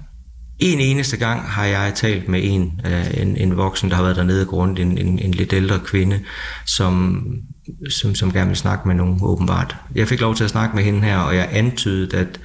En 0.58 0.80
eneste 0.80 1.16
gang 1.16 1.42
har 1.42 1.64
jeg 1.64 1.92
talt 1.94 2.28
med 2.28 2.40
en, 2.42 2.80
øh, 2.86 3.20
en, 3.20 3.36
en 3.36 3.56
voksen, 3.56 3.90
der 3.90 3.96
har 3.96 4.02
været 4.02 4.16
dernede 4.16 4.46
grund, 4.46 4.78
en, 4.78 4.98
en, 4.98 5.18
en 5.18 5.30
lidt 5.30 5.52
ældre 5.52 5.78
kvinde, 5.78 6.20
som, 6.66 7.24
som, 7.90 8.14
som 8.14 8.32
gerne 8.32 8.48
vil 8.48 8.56
snakke 8.56 8.88
med 8.88 8.94
nogen 8.94 9.18
åbenbart. 9.22 9.76
Jeg 9.94 10.08
fik 10.08 10.20
lov 10.20 10.34
til 10.34 10.44
at 10.44 10.50
snakke 10.50 10.76
med 10.76 10.84
hende 10.84 11.00
her, 11.00 11.18
og 11.18 11.36
jeg 11.36 11.48
antydede, 11.52 12.16
at 12.16 12.40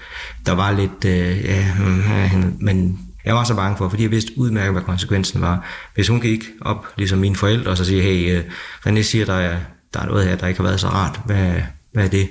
der 0.45 0.51
var 0.51 0.71
lidt, 0.71 1.05
øh, 1.05 1.43
ja, 1.45 1.73
mm, 1.79 2.57
men 2.59 2.99
jeg 3.25 3.35
var 3.35 3.43
så 3.43 3.55
bange 3.55 3.77
for, 3.77 3.89
fordi 3.89 4.03
jeg 4.03 4.11
vidste 4.11 4.31
udmærket, 4.37 4.71
hvad 4.71 4.81
konsekvensen 4.81 5.41
var. 5.41 5.65
Hvis 5.95 6.07
hun 6.07 6.21
gik 6.21 6.43
op, 6.61 6.87
ligesom 6.97 7.19
mine 7.19 7.35
forældre, 7.35 7.71
og 7.71 7.77
så 7.77 7.85
siger, 7.85 8.03
hey, 8.03 8.37
øh, 8.37 8.43
René 8.87 9.01
siger, 9.01 9.25
der 9.25 9.33
er, 9.33 9.57
der 9.93 9.99
er 9.99 10.05
noget 10.05 10.27
her, 10.27 10.35
der 10.35 10.47
ikke 10.47 10.59
har 10.59 10.67
været 10.67 10.79
så 10.79 10.87
rart. 10.87 11.21
Hvad, 11.25 11.53
hvad 11.93 12.03
er 12.03 12.09
det? 12.09 12.29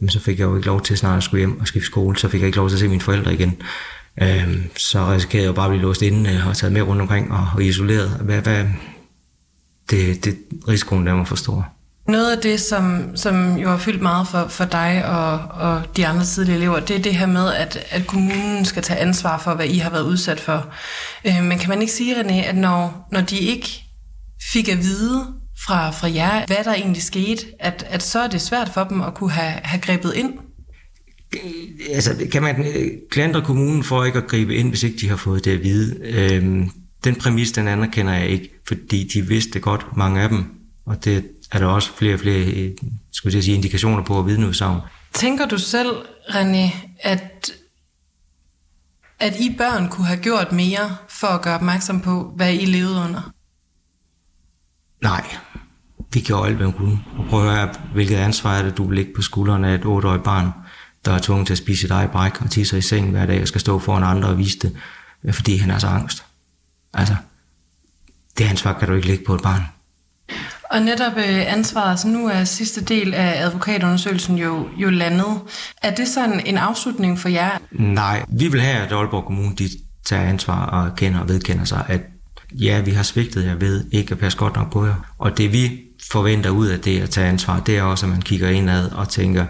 Jamen, 0.00 0.10
så 0.10 0.20
fik 0.20 0.38
jeg 0.38 0.44
jo 0.44 0.56
ikke 0.56 0.66
lov 0.66 0.82
til 0.82 0.98
snart 0.98 1.16
at 1.16 1.22
skulle 1.22 1.38
hjem 1.38 1.60
og 1.60 1.66
skifte 1.66 1.86
skole, 1.86 2.16
så 2.16 2.28
fik 2.28 2.40
jeg 2.40 2.46
ikke 2.46 2.58
lov 2.58 2.68
til 2.68 2.76
at 2.76 2.80
se 2.80 2.88
mine 2.88 3.00
forældre 3.00 3.34
igen. 3.34 3.62
Øhm, 4.22 4.70
så 4.76 5.12
risikerede 5.12 5.42
jeg 5.42 5.48
jo 5.48 5.52
bare 5.52 5.66
at 5.66 5.70
blive 5.70 5.82
låst 5.82 6.02
inde 6.02 6.30
øh, 6.30 6.46
og 6.46 6.56
taget 6.56 6.72
med 6.72 6.82
rundt 6.82 7.02
omkring 7.02 7.32
og, 7.32 7.48
og 7.54 7.64
isoleret. 7.64 8.08
Hvad, 8.08 8.40
hvad, 8.40 8.64
det, 9.90 10.24
det, 10.24 10.38
risikoen 10.68 11.06
der 11.06 11.12
var 11.12 11.24
for 11.24 11.36
stor. 11.36 11.68
Noget 12.08 12.36
af 12.36 12.42
det, 12.42 12.60
som, 12.60 13.16
som 13.16 13.56
jo 13.56 13.68
har 13.68 13.76
fyldt 13.76 14.02
meget 14.02 14.28
for, 14.28 14.48
for 14.48 14.64
dig 14.64 15.04
og, 15.06 15.38
og 15.38 15.82
de 15.96 16.06
andre 16.06 16.24
tidlige 16.24 16.56
elever, 16.56 16.80
det 16.80 16.96
er 16.96 17.02
det 17.02 17.14
her 17.14 17.26
med, 17.26 17.52
at, 17.54 17.78
at 17.90 18.06
kommunen 18.06 18.64
skal 18.64 18.82
tage 18.82 19.00
ansvar 19.00 19.38
for, 19.38 19.54
hvad 19.54 19.66
I 19.66 19.78
har 19.78 19.90
været 19.90 20.02
udsat 20.02 20.40
for. 20.40 20.66
Øh, 21.24 21.44
men 21.44 21.58
kan 21.58 21.68
man 21.68 21.80
ikke 21.80 21.92
sige, 21.92 22.20
René, 22.20 22.32
at 22.32 22.56
når, 22.56 23.08
når 23.12 23.20
de 23.20 23.38
ikke 23.38 23.84
fik 24.52 24.68
at 24.68 24.78
vide 24.78 25.26
fra, 25.66 25.90
fra 25.90 26.12
jer, 26.14 26.46
hvad 26.46 26.64
der 26.64 26.74
egentlig 26.74 27.02
skete, 27.02 27.46
at, 27.58 27.86
at 27.88 28.02
så 28.02 28.18
er 28.20 28.26
det 28.26 28.40
svært 28.40 28.70
for 28.74 28.84
dem 28.84 29.00
at 29.00 29.14
kunne 29.14 29.30
have, 29.30 29.52
have 29.62 29.80
grebet 29.80 30.14
ind? 30.14 30.38
Altså, 31.90 32.28
kan 32.32 32.42
man 32.42 32.64
klandre 33.10 33.42
kommunen 33.42 33.84
for 33.84 34.04
ikke 34.04 34.18
at 34.18 34.26
gribe 34.26 34.56
ind, 34.56 34.68
hvis 34.68 34.82
ikke 34.82 34.98
de 35.00 35.08
har 35.08 35.16
fået 35.16 35.44
det 35.44 35.50
at 35.50 35.62
vide? 35.62 35.96
Øhm, 36.02 36.70
den 37.04 37.14
præmis, 37.14 37.52
den 37.52 37.68
anerkender 37.68 38.12
jeg 38.12 38.28
ikke, 38.28 38.50
fordi 38.68 39.10
de 39.14 39.26
vidste 39.26 39.60
godt, 39.60 39.96
mange 39.96 40.22
af 40.22 40.28
dem, 40.28 40.44
og 40.86 41.04
det 41.04 41.24
er 41.52 41.58
der 41.58 41.66
også 41.66 41.90
flere 41.96 42.14
og 42.14 42.20
flere 42.20 42.44
øh, 42.44 42.70
skulle 43.12 43.36
jeg 43.36 43.44
sige, 43.44 43.54
indikationer 43.54 44.04
på 44.04 44.18
at 44.18 44.26
vidneudsagn. 44.26 44.80
Tænker 45.14 45.46
du 45.46 45.58
selv, 45.58 45.90
René, 46.28 46.76
at, 47.00 47.52
at 49.18 49.40
I 49.40 49.54
børn 49.58 49.88
kunne 49.88 50.06
have 50.06 50.20
gjort 50.20 50.52
mere 50.52 50.96
for 51.08 51.26
at 51.26 51.42
gøre 51.42 51.54
opmærksom 51.54 52.00
på, 52.00 52.32
hvad 52.36 52.54
I 52.54 52.64
levede 52.64 52.96
under? 53.04 53.32
Nej, 55.02 55.24
vi 56.12 56.20
gjorde 56.20 56.48
alt, 56.48 56.56
hvad 56.56 56.66
vi 56.66 56.72
kunne. 56.72 56.98
Og 57.18 57.24
prøv 57.30 57.48
at 57.48 57.56
høre, 57.56 57.74
hvilket 57.92 58.16
ansvar 58.16 58.58
er 58.58 58.62
det, 58.62 58.76
du 58.76 58.88
vil 58.88 58.96
lægge 58.96 59.12
på 59.16 59.22
skuldrene 59.22 59.68
af 59.68 59.74
et 59.74 59.80
8-årigt 59.84 60.22
barn, 60.22 60.52
der 61.04 61.12
er 61.12 61.18
tvunget 61.18 61.46
til 61.46 61.54
at 61.54 61.58
spise 61.58 61.86
et 61.86 61.90
eget 61.90 62.10
bræk 62.10 62.42
og 62.42 62.50
tisse 62.50 62.78
i 62.78 62.80
seng 62.80 63.10
hver 63.10 63.26
dag 63.26 63.42
og 63.42 63.48
skal 63.48 63.60
stå 63.60 63.78
foran 63.78 64.02
andre 64.02 64.28
og 64.28 64.38
vise 64.38 64.58
det, 64.58 64.76
fordi 65.34 65.56
han 65.56 65.70
er 65.70 65.78
så 65.78 65.86
angst. 65.86 66.24
Altså, 66.94 67.14
det 68.38 68.44
ansvar 68.44 68.78
kan 68.78 68.88
du 68.88 68.94
ikke 68.94 69.08
lægge 69.08 69.24
på 69.24 69.34
et 69.34 69.42
barn. 69.42 69.62
Og 70.70 70.82
netop 70.82 71.12
øh, 71.16 71.52
ansvaret, 71.52 72.00
så 72.00 72.08
nu 72.08 72.28
er 72.28 72.44
sidste 72.44 72.84
del 72.84 73.14
af 73.14 73.44
advokatundersøgelsen 73.44 74.38
jo, 74.38 74.68
jo 74.76 74.90
landet. 74.90 75.40
Er 75.82 75.94
det 75.94 76.08
sådan 76.08 76.46
en 76.46 76.58
afslutning 76.58 77.18
for 77.18 77.28
jer? 77.28 77.50
Nej, 77.70 78.24
vi 78.28 78.48
vil 78.48 78.60
have, 78.60 78.76
at 78.76 78.92
Aalborg 78.92 79.24
Kommune 79.24 79.56
de 79.56 79.68
tager 80.06 80.22
ansvar 80.22 80.66
og 80.66 80.96
kender 80.96 81.20
og 81.20 81.28
vedkender 81.28 81.64
sig, 81.64 81.84
at 81.88 82.00
ja, 82.52 82.80
vi 82.80 82.90
har 82.90 83.02
svigtet 83.02 83.44
jer 83.44 83.54
ved 83.54 83.84
ikke 83.92 84.12
at 84.12 84.18
passe 84.18 84.38
godt 84.38 84.56
nok 84.56 84.72
på 84.72 84.86
jer. 84.86 85.14
Og 85.18 85.38
det 85.38 85.52
vi 85.52 85.80
forventer 86.10 86.50
ud 86.50 86.66
af 86.66 86.80
det 86.80 87.00
at 87.00 87.10
tage 87.10 87.28
ansvar, 87.28 87.60
det 87.60 87.78
er 87.78 87.82
også, 87.82 88.06
at 88.06 88.10
man 88.12 88.22
kigger 88.22 88.48
indad 88.48 88.90
og 88.90 89.08
tænker, 89.08 89.46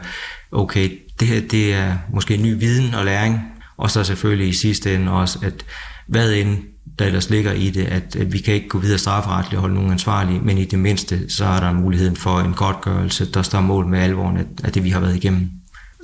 okay, 0.53 0.91
det 1.21 1.29
her 1.29 1.41
det 1.41 1.75
er 1.75 1.97
måske 2.13 2.37
ny 2.37 2.59
viden 2.59 2.95
og 2.95 3.05
læring, 3.05 3.41
og 3.77 3.91
så 3.91 4.05
selvfølgelig 4.05 4.49
i 4.49 4.53
sidste 4.53 4.95
ende 4.95 5.13
også, 5.13 5.39
at 5.43 5.65
hvad 6.09 6.33
end 6.33 6.59
der 6.99 7.07
ellers 7.07 7.31
ligger 7.31 7.53
i 7.53 7.71
det, 7.71 7.85
at, 7.85 8.17
at 8.17 8.33
vi 8.33 8.39
kan 8.39 8.55
ikke 8.55 8.69
gå 8.69 8.79
videre 8.79 8.99
strafferetligt 8.99 9.55
og 9.55 9.61
holde 9.61 9.75
nogen 9.75 9.91
ansvarlige, 9.91 10.41
men 10.41 10.59
i 10.59 10.65
det 10.65 10.79
mindste, 10.79 11.31
så 11.31 11.45
er 11.45 11.61
der 11.61 11.73
muligheden 11.73 12.17
for 12.17 12.41
en 12.41 12.55
godtgørelse, 12.55 13.33
der 13.33 13.43
står 13.43 13.61
mål 13.61 13.87
med 13.87 13.99
alvoren 14.01 14.39
af 14.65 14.73
det, 14.73 14.85
vi 14.85 14.91
har 14.91 15.01
været 15.01 15.17
igennem. 15.17 15.51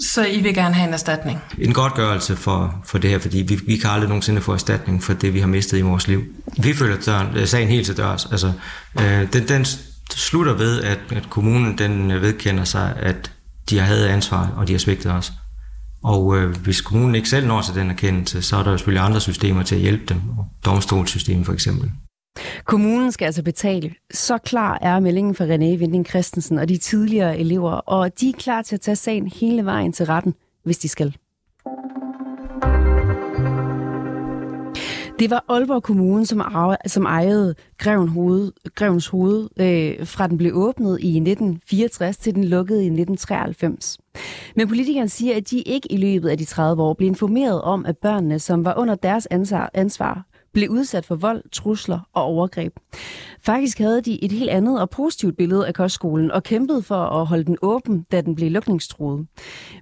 Så 0.01 0.27
I 0.27 0.41
vil 0.41 0.55
gerne 0.55 0.75
have 0.75 0.89
en 0.89 0.95
erstatning? 0.95 1.39
En 1.59 1.73
godtgørelse 1.73 2.37
for, 2.37 2.83
for 2.85 2.99
det 2.99 3.11
her, 3.11 3.19
fordi 3.19 3.39
vi, 3.39 3.61
vi 3.67 3.77
kan 3.77 3.91
aldrig 3.91 4.09
nogensinde 4.09 4.41
få 4.41 4.53
erstatning 4.53 5.03
for 5.03 5.13
det, 5.13 5.35
vi 5.35 5.41
har 5.41 5.47
mistet 5.47 5.79
i 5.79 5.81
vores 5.81 6.09
liv. 6.09 6.25
Vi 6.59 6.75
følger 6.75 6.97
døren, 6.97 7.37
øh, 7.37 7.47
sagen 7.47 7.69
helt 7.69 7.87
til 7.87 7.97
dørs. 7.97 8.27
Altså, 8.31 8.53
øh, 9.01 9.33
den, 9.33 9.49
den 9.49 9.67
slutter 10.15 10.53
ved, 10.53 10.83
at, 10.83 10.99
at 11.11 11.31
kommunen 11.31 11.79
den 11.79 12.11
øh, 12.11 12.23
vedkender 12.23 12.65
sig, 12.65 12.95
at 12.97 13.33
de 13.71 13.79
har 13.79 13.85
havde 13.85 14.11
ansvar, 14.11 14.53
og 14.57 14.69
de 14.69 14.73
har 14.73 14.79
svigtet 14.79 15.13
os. 15.13 15.33
Og 16.05 16.37
øh, 16.37 16.57
hvis 16.57 16.81
kommunen 16.81 17.15
ikke 17.15 17.29
selv 17.29 17.47
når 17.47 17.63
til 17.63 17.75
den 17.75 17.91
erkendelse, 17.91 18.43
så 18.43 18.57
er 18.57 18.63
der 18.63 18.71
jo 18.71 18.77
selvfølgelig 18.77 19.05
andre 19.05 19.21
systemer 19.21 19.63
til 19.63 19.75
at 19.75 19.81
hjælpe 19.81 20.05
dem. 20.09 20.21
Domstolssystemet 20.65 21.47
for 21.47 21.53
eksempel. 21.53 21.91
Kommunen 22.65 23.13
skal 23.13 23.27
altså 23.27 23.43
betale. 23.43 23.95
Så 24.11 24.39
klar 24.39 24.79
er 24.83 25.01
meldingen 25.01 25.35
fra 25.35 25.45
René 25.45 25.79
Vinding 25.79 26.07
Christensen 26.07 26.59
og 26.59 26.69
de 26.69 26.77
tidligere 26.77 27.39
elever, 27.39 27.73
og 27.73 28.21
de 28.21 28.29
er 28.29 28.33
klar 28.39 28.63
til 28.63 28.77
at 28.77 28.81
tage 28.81 28.97
sagen 28.97 29.27
hele 29.27 29.65
vejen 29.65 29.93
til 29.93 30.07
retten, 30.07 30.35
hvis 30.65 30.79
de 30.79 30.89
skal. 30.89 31.17
Det 35.19 35.31
var 35.31 35.45
Aalborg 35.49 35.83
Kommune, 35.83 36.27
som, 36.27 36.41
arve, 36.41 36.77
som 36.87 37.05
ejede 37.05 37.55
Greven 37.79 38.09
Hoved, 38.09 38.53
Grevens 38.75 39.07
Hoved, 39.07 39.49
øh, 39.61 40.07
fra 40.07 40.27
den 40.27 40.39
blev 40.39 40.53
åbnet 40.55 40.99
i 41.01 41.17
1964 41.17 42.17
til 42.17 42.35
den 42.35 42.45
lukkede 42.45 42.83
i 42.83 42.87
1993. 42.87 43.99
Men 44.57 44.69
politikerne 44.69 45.09
siger, 45.09 45.37
at 45.37 45.51
de 45.51 45.61
ikke 45.61 45.93
i 45.93 45.97
løbet 45.97 46.29
af 46.29 46.39
de 46.39 46.45
30 46.45 46.83
år 46.83 46.95
blev 46.95 47.09
informeret 47.09 47.63
om, 47.63 47.87
at 47.87 47.99
børnene, 47.99 48.39
som 48.39 48.65
var 48.65 48.75
under 48.79 48.95
deres 48.95 49.27
ansvar, 49.27 49.71
ansvar 49.75 50.27
blev 50.57 50.71
udsat 50.71 51.05
for 51.05 51.15
vold, 51.15 51.43
trusler 51.53 52.01
og 52.13 52.23
overgreb. 52.23 52.73
Faktisk 53.41 53.79
havde 53.79 54.01
de 54.01 54.25
et 54.25 54.33
helt 54.33 54.51
andet 54.51 54.81
og 54.81 54.91
positivt 54.91 55.37
billede 55.37 55.67
af 55.67 55.75
kostskolen 55.75 56.31
og 56.31 56.43
kæmpede 56.43 56.83
for 56.83 56.95
at 56.95 57.27
holde 57.27 57.45
den 57.45 57.57
åben, 57.63 58.07
da 58.13 58.21
den 58.21 58.35
blev 58.35 58.51
lukningstruet. 58.51 59.27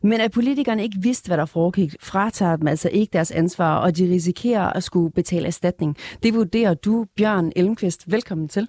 Men 0.03 0.21
at 0.21 0.31
politikerne 0.33 0.83
ikke 0.83 0.99
vidste, 1.01 1.27
hvad 1.27 1.37
der 1.37 1.45
foregik, 1.45 1.95
fratager 2.01 2.57
dem 2.57 2.69
altså 2.69 2.89
ikke 2.89 3.13
deres 3.13 3.31
ansvar, 3.31 3.79
og 3.79 3.97
de 3.97 4.05
risikerer 4.05 4.73
at 4.73 4.83
skulle 4.83 5.13
betale 5.13 5.47
erstatning. 5.47 5.97
Det 6.23 6.35
vurderer 6.35 6.75
du, 6.75 7.07
Bjørn 7.17 7.53
Elmqvist. 7.57 8.13
Velkommen 8.13 8.49
til. 8.49 8.69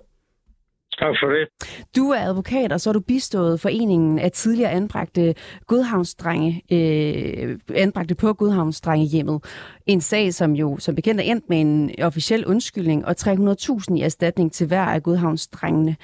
Tak 0.99 1.15
for 1.21 1.29
det. 1.29 1.47
Du 1.95 2.09
er 2.09 2.19
advokat, 2.19 2.71
og 2.71 2.79
så 2.79 2.89
er 2.89 2.93
du 2.93 2.99
bistået 2.99 3.59
foreningen 3.59 4.19
af 4.19 4.31
tidligere 4.31 4.71
anbragte 4.71 5.35
Godhavnsdrenge, 5.67 6.61
øh, 6.71 7.59
anbragte 7.75 8.15
på 8.15 8.33
Godhavnsdrengehjemmet. 8.33 9.43
En 9.85 10.01
sag, 10.01 10.33
som 10.33 10.51
jo 10.51 10.77
som 10.77 10.95
bekendt 10.95 11.21
er 11.21 11.25
endt 11.25 11.49
med 11.49 11.61
en 11.61 11.91
officiel 12.01 12.45
undskyldning 12.45 13.05
og 13.05 13.15
300.000 13.19 13.95
i 13.95 14.01
erstatning 14.01 14.51
til 14.51 14.67
hver 14.67 14.85
af 14.85 15.03
Godhavnsdrengene. 15.03 15.95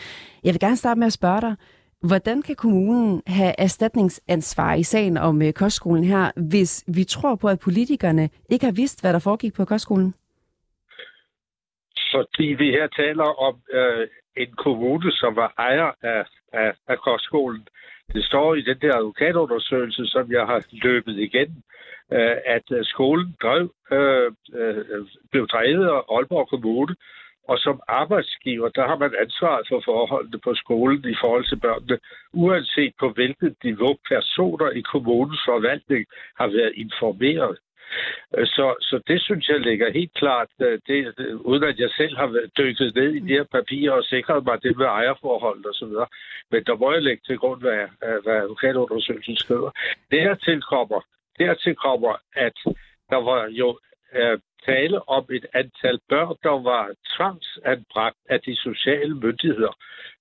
Jeg 0.44 0.54
vil 0.54 0.60
gerne 0.60 0.78
starte 0.78 1.00
med 1.00 1.08
at 1.08 1.14
spørge 1.14 1.42
dig, 1.42 1.56
Hvordan 2.08 2.42
kan 2.42 2.56
kommunen 2.56 3.22
have 3.28 3.54
erstatningsansvar 3.58 4.74
i 4.74 4.84
sagen 4.84 5.18
om 5.18 5.42
øh, 5.42 5.54
kostskolen 5.54 6.04
her, 6.04 6.32
hvis 6.50 6.84
vi 6.88 7.04
tror 7.04 7.36
på, 7.36 7.48
at 7.48 7.60
politikerne 7.60 8.30
ikke 8.50 8.66
har 8.66 8.74
vidst, 8.74 9.02
hvad 9.02 9.14
der 9.14 9.20
foregik 9.20 9.54
på 9.54 9.66
kostskolen? 9.66 10.14
Fordi 12.14 12.44
vi 12.44 12.68
her 12.72 12.88
taler 12.88 13.24
om 13.24 13.56
øh, 13.74 14.08
en 14.38 14.52
kommune, 14.52 15.12
som 15.12 15.36
var 15.36 15.54
ejer 15.58 15.92
af, 16.02 16.26
af, 16.54 16.74
af 16.88 16.98
kostskolen. 16.98 17.68
Det 18.14 18.26
står 18.26 18.56
i 18.56 18.62
den 18.62 18.78
der 18.82 18.96
advokatundersøgelse, 18.98 20.06
som 20.06 20.32
jeg 20.32 20.46
har 20.46 20.66
løbet 20.72 21.20
igen, 21.20 21.64
øh, 22.14 22.36
at 22.46 22.72
øh, 22.72 22.86
skolen 22.86 23.36
drev, 23.42 23.74
øh, 23.92 24.32
øh, 24.54 25.06
blev 25.32 25.48
drevet 25.48 25.88
af 25.88 26.02
Aalborg 26.16 26.50
Kommune, 26.50 26.96
og 27.48 27.58
som 27.58 27.82
arbejdsgiver, 27.88 28.70
der 28.70 28.88
har 28.88 28.98
man 28.98 29.14
ansvaret 29.22 29.66
for 29.70 29.82
forholdene 29.86 30.40
på 30.40 30.54
skolen 30.56 31.10
i 31.14 31.16
forhold 31.22 31.46
til 31.46 31.60
børnene, 31.60 32.00
uanset 32.34 32.94
på 33.00 33.10
hvilket 33.10 33.56
niveau 33.64 33.94
personer 34.08 34.70
i 34.70 34.82
kommunens 34.82 35.42
forvaltning 35.46 36.06
har 36.40 36.48
været 36.48 36.74
informeret. 36.76 37.58
Så, 38.32 38.76
så 38.82 39.02
det 39.08 39.22
synes 39.22 39.50
jeg 39.50 39.60
ligger 39.60 39.92
helt 39.92 40.14
klart, 40.14 40.48
øh, 40.62 40.80
det, 40.88 41.16
uden 41.36 41.64
at 41.64 41.80
jeg 41.80 41.90
selv 41.98 42.18
har 42.18 42.48
dykket 42.58 42.96
ned 42.96 43.14
i 43.14 43.20
de 43.20 43.34
her 43.38 43.44
papirer 43.44 43.92
og 43.92 44.04
sikret 44.04 44.46
mig 44.46 44.64
det 44.64 44.78
med 44.78 44.86
ejerforhold 44.86 45.66
og 45.66 45.74
så 45.74 45.86
videre. 45.86 46.08
Men 46.52 46.64
der 46.64 46.76
må 46.76 46.92
jeg 46.92 47.04
lægge 47.04 47.24
til 47.26 47.38
grund, 47.38 47.62
hvad, 47.62 47.82
øh, 48.06 48.24
hvad 48.24 48.36
advokatundersøgelsen 48.36 49.36
skriver. 49.36 49.72
Dertil 50.12 50.62
kommer, 50.62 51.02
dertil 51.40 51.76
kommer, 51.76 52.14
at 52.36 52.58
der 53.10 53.22
var 53.30 53.48
jo 53.48 53.80
øh, 54.16 54.40
tale 54.66 55.10
om 55.10 55.26
et 55.32 55.46
antal 55.54 56.00
børn, 56.10 56.36
der 56.44 56.56
var 56.70 56.84
tvangsanbragt 57.16 58.18
af 58.30 58.40
de 58.42 58.56
sociale 58.56 59.16
myndigheder, 59.16 59.74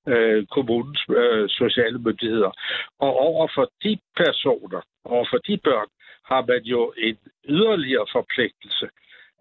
øh, 0.09 0.47
kommunens 0.47 1.03
øh, 1.11 1.49
sociale 1.49 1.99
myndigheder. 1.99 2.53
Og 2.99 3.13
over 3.29 3.49
for 3.55 3.71
de 3.85 3.99
personer, 4.17 4.81
over 5.05 5.27
for 5.31 5.39
de 5.39 5.57
børn, 5.59 5.89
har 6.31 6.45
man 6.49 6.63
jo 6.63 6.93
en 6.97 7.19
yderligere 7.49 8.07
forpligtelse. 8.13 8.89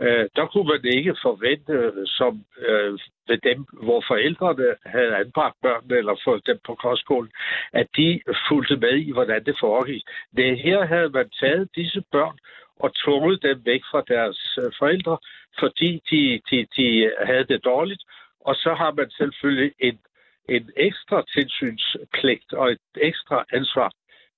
Øh, 0.02 0.30
der 0.36 0.46
kunne 0.46 0.68
man 0.74 0.86
ikke 0.98 1.16
forvente, 1.22 1.74
øh, 1.74 2.08
som 2.08 2.46
øh, 2.68 3.00
ved 3.28 3.38
dem, 3.38 3.66
hvor 3.84 4.04
forældrene 4.08 4.76
havde 4.86 5.16
anbragt 5.16 5.58
børnene 5.62 5.98
eller 5.98 6.16
fået 6.24 6.48
dem 6.48 6.60
på 6.66 6.76
kostskolen, 6.76 7.32
at 7.74 7.88
de 7.98 8.22
fulgte 8.48 8.76
med 8.76 8.96
i, 9.08 9.12
hvordan 9.12 9.46
det 9.46 9.56
foregik. 9.60 10.04
Det 10.38 10.60
her 10.60 10.86
havde 10.86 11.10
man 11.10 11.30
taget 11.30 11.70
disse 11.76 12.04
børn 12.12 12.38
og 12.80 12.90
tvunget 13.04 13.44
dem 13.44 13.62
væk 13.66 13.82
fra 13.92 14.02
deres 14.08 14.58
øh, 14.62 14.72
forældre, 14.80 15.18
fordi 15.60 16.02
de, 16.12 16.42
de, 16.50 16.68
de 16.78 17.12
havde 17.26 17.44
det 17.44 17.66
dårligt. 17.66 18.04
Og 18.40 18.56
så 18.56 18.74
har 18.74 18.92
man 18.92 19.10
selvfølgelig 19.10 19.74
en, 19.80 20.00
en 20.50 20.70
ekstra 20.78 21.24
tilsynspligt 21.34 22.54
og 22.54 22.72
et 22.72 22.80
ekstra 22.96 23.46
ansvar 23.54 23.92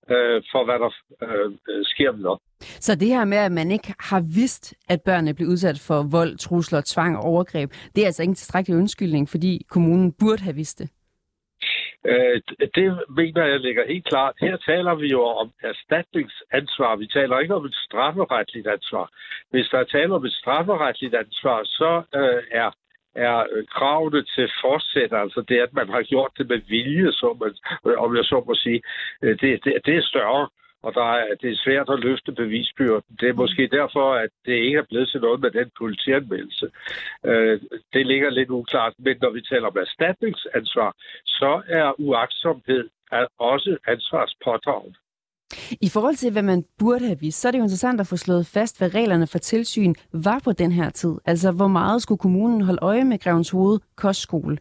øh, 0.10 0.44
for, 0.52 0.66
hvad 0.66 0.80
der 0.80 0.92
øh, 1.22 1.52
sker 1.86 2.12
med 2.12 2.36
Så 2.60 2.96
det 2.96 3.08
her 3.08 3.26
med, 3.26 3.38
at 3.38 3.52
man 3.52 3.72
ikke 3.72 3.94
har 4.00 4.24
vidst, 4.36 4.76
at 4.90 5.02
børnene 5.02 5.34
blev 5.34 5.48
udsat 5.48 5.80
for 5.80 6.04
vold, 6.12 6.38
trusler, 6.38 6.82
tvang 6.86 7.18
og 7.18 7.24
overgreb, 7.24 7.72
det 7.96 8.02
er 8.02 8.06
altså 8.06 8.22
ikke 8.24 8.32
en 8.32 8.36
tilstrækkelig 8.36 8.78
undskyldning, 8.78 9.30
fordi 9.30 9.66
kommunen 9.70 10.14
burde 10.20 10.44
have 10.44 10.56
vidst 10.56 10.80
det? 10.80 10.90
Øh, 12.06 12.42
det 12.76 12.88
mener 13.10 13.44
jeg 13.46 13.60
ligger 13.60 13.88
helt 13.88 14.06
klart. 14.06 14.36
Her 14.42 14.58
taler 14.58 14.96
vi 14.96 15.08
jo 15.08 15.24
om 15.24 15.52
erstatningsansvar. 15.64 16.96
Vi 16.96 17.08
taler 17.08 17.40
ikke 17.40 17.56
om 17.56 17.66
et 17.66 17.76
strafferetligt 17.76 18.68
ansvar. 18.68 19.10
Hvis 19.52 19.68
der 19.72 19.80
er 19.80 19.84
tale 19.84 20.14
om 20.14 20.26
et 20.26 20.34
strafferetligt 20.34 21.16
ansvar, 21.16 21.64
så 21.64 22.04
øh, 22.20 22.44
er 22.52 22.72
er 23.16 23.38
øh, 23.52 23.68
kravene 23.68 24.24
til 24.24 24.50
fortsæt, 24.62 25.14
altså 25.14 25.42
det, 25.50 25.58
at 25.58 25.74
man 25.74 25.90
har 25.90 26.02
gjort 26.02 26.32
det 26.38 26.50
med 26.50 26.62
vilje, 26.68 27.12
så 27.12 27.38
man, 27.42 27.54
øh, 27.86 27.98
om 28.04 28.16
jeg 28.16 28.26
så 28.26 28.44
må 28.48 28.56
sige, 28.56 28.82
øh, 29.22 29.40
det, 29.42 29.64
det, 29.64 29.74
det 29.86 29.96
er 29.98 30.02
større 30.02 30.48
og 30.84 30.94
der 30.94 31.08
er, 31.14 31.36
det 31.42 31.52
er 31.52 31.64
svært 31.66 31.90
at 31.90 32.00
løfte 32.00 32.32
bevisbyrden. 32.32 33.16
Det 33.20 33.30
er 33.30 33.34
måske 33.34 33.68
derfor, 33.68 34.14
at 34.14 34.30
det 34.46 34.54
ikke 34.54 34.78
er 34.78 34.90
blevet 34.90 35.10
til 35.10 35.22
noget 35.22 35.40
med 35.40 35.52
den 35.52 35.72
politianmeldelse. 35.78 36.72
Øh, 37.26 37.62
det 37.94 38.08
ligger 38.08 38.30
lidt 38.30 38.50
uklart, 38.50 38.94
men 39.00 39.18
når 39.22 39.30
vi 39.30 39.42
taler 39.42 39.68
om 39.68 39.78
erstatningsansvar, 39.78 40.96
så 41.26 41.62
er 41.68 42.00
uaksomhed 42.00 42.90
også 43.40 43.78
ansvarspådragende. 43.88 44.98
I 45.82 45.90
forhold 45.90 46.16
til, 46.16 46.32
hvad 46.32 46.42
man 46.42 46.64
burde 46.78 47.06
have 47.06 47.20
vist, 47.20 47.42
så 47.42 47.48
er 47.48 47.52
det 47.52 47.60
jo 47.60 47.64
interessant 47.64 48.00
at 48.00 48.08
få 48.08 48.18
slået 48.18 48.48
fast, 48.48 48.78
hvad 48.78 48.94
reglerne 48.94 49.28
for 49.28 49.38
tilsyn 49.38 49.94
var 50.14 50.40
på 50.44 50.52
den 50.52 50.72
her 50.72 50.90
tid. 50.90 51.14
Altså, 51.26 51.52
hvor 51.52 51.68
meget 51.68 52.02
skulle 52.02 52.20
kommunen 52.20 52.62
holde 52.62 52.80
øje 52.82 53.04
med 53.04 53.20
Grevens 53.20 53.50
Hoved 53.50 53.80
kostskole? 53.96 54.58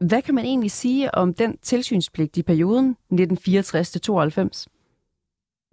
Hvad 0.00 0.22
kan 0.22 0.34
man 0.34 0.44
egentlig 0.44 0.70
sige 0.70 1.14
om 1.14 1.34
den 1.34 1.56
tilsynspligt 1.62 2.36
i 2.36 2.42
perioden 2.42 2.96
1964-92? 3.12 4.79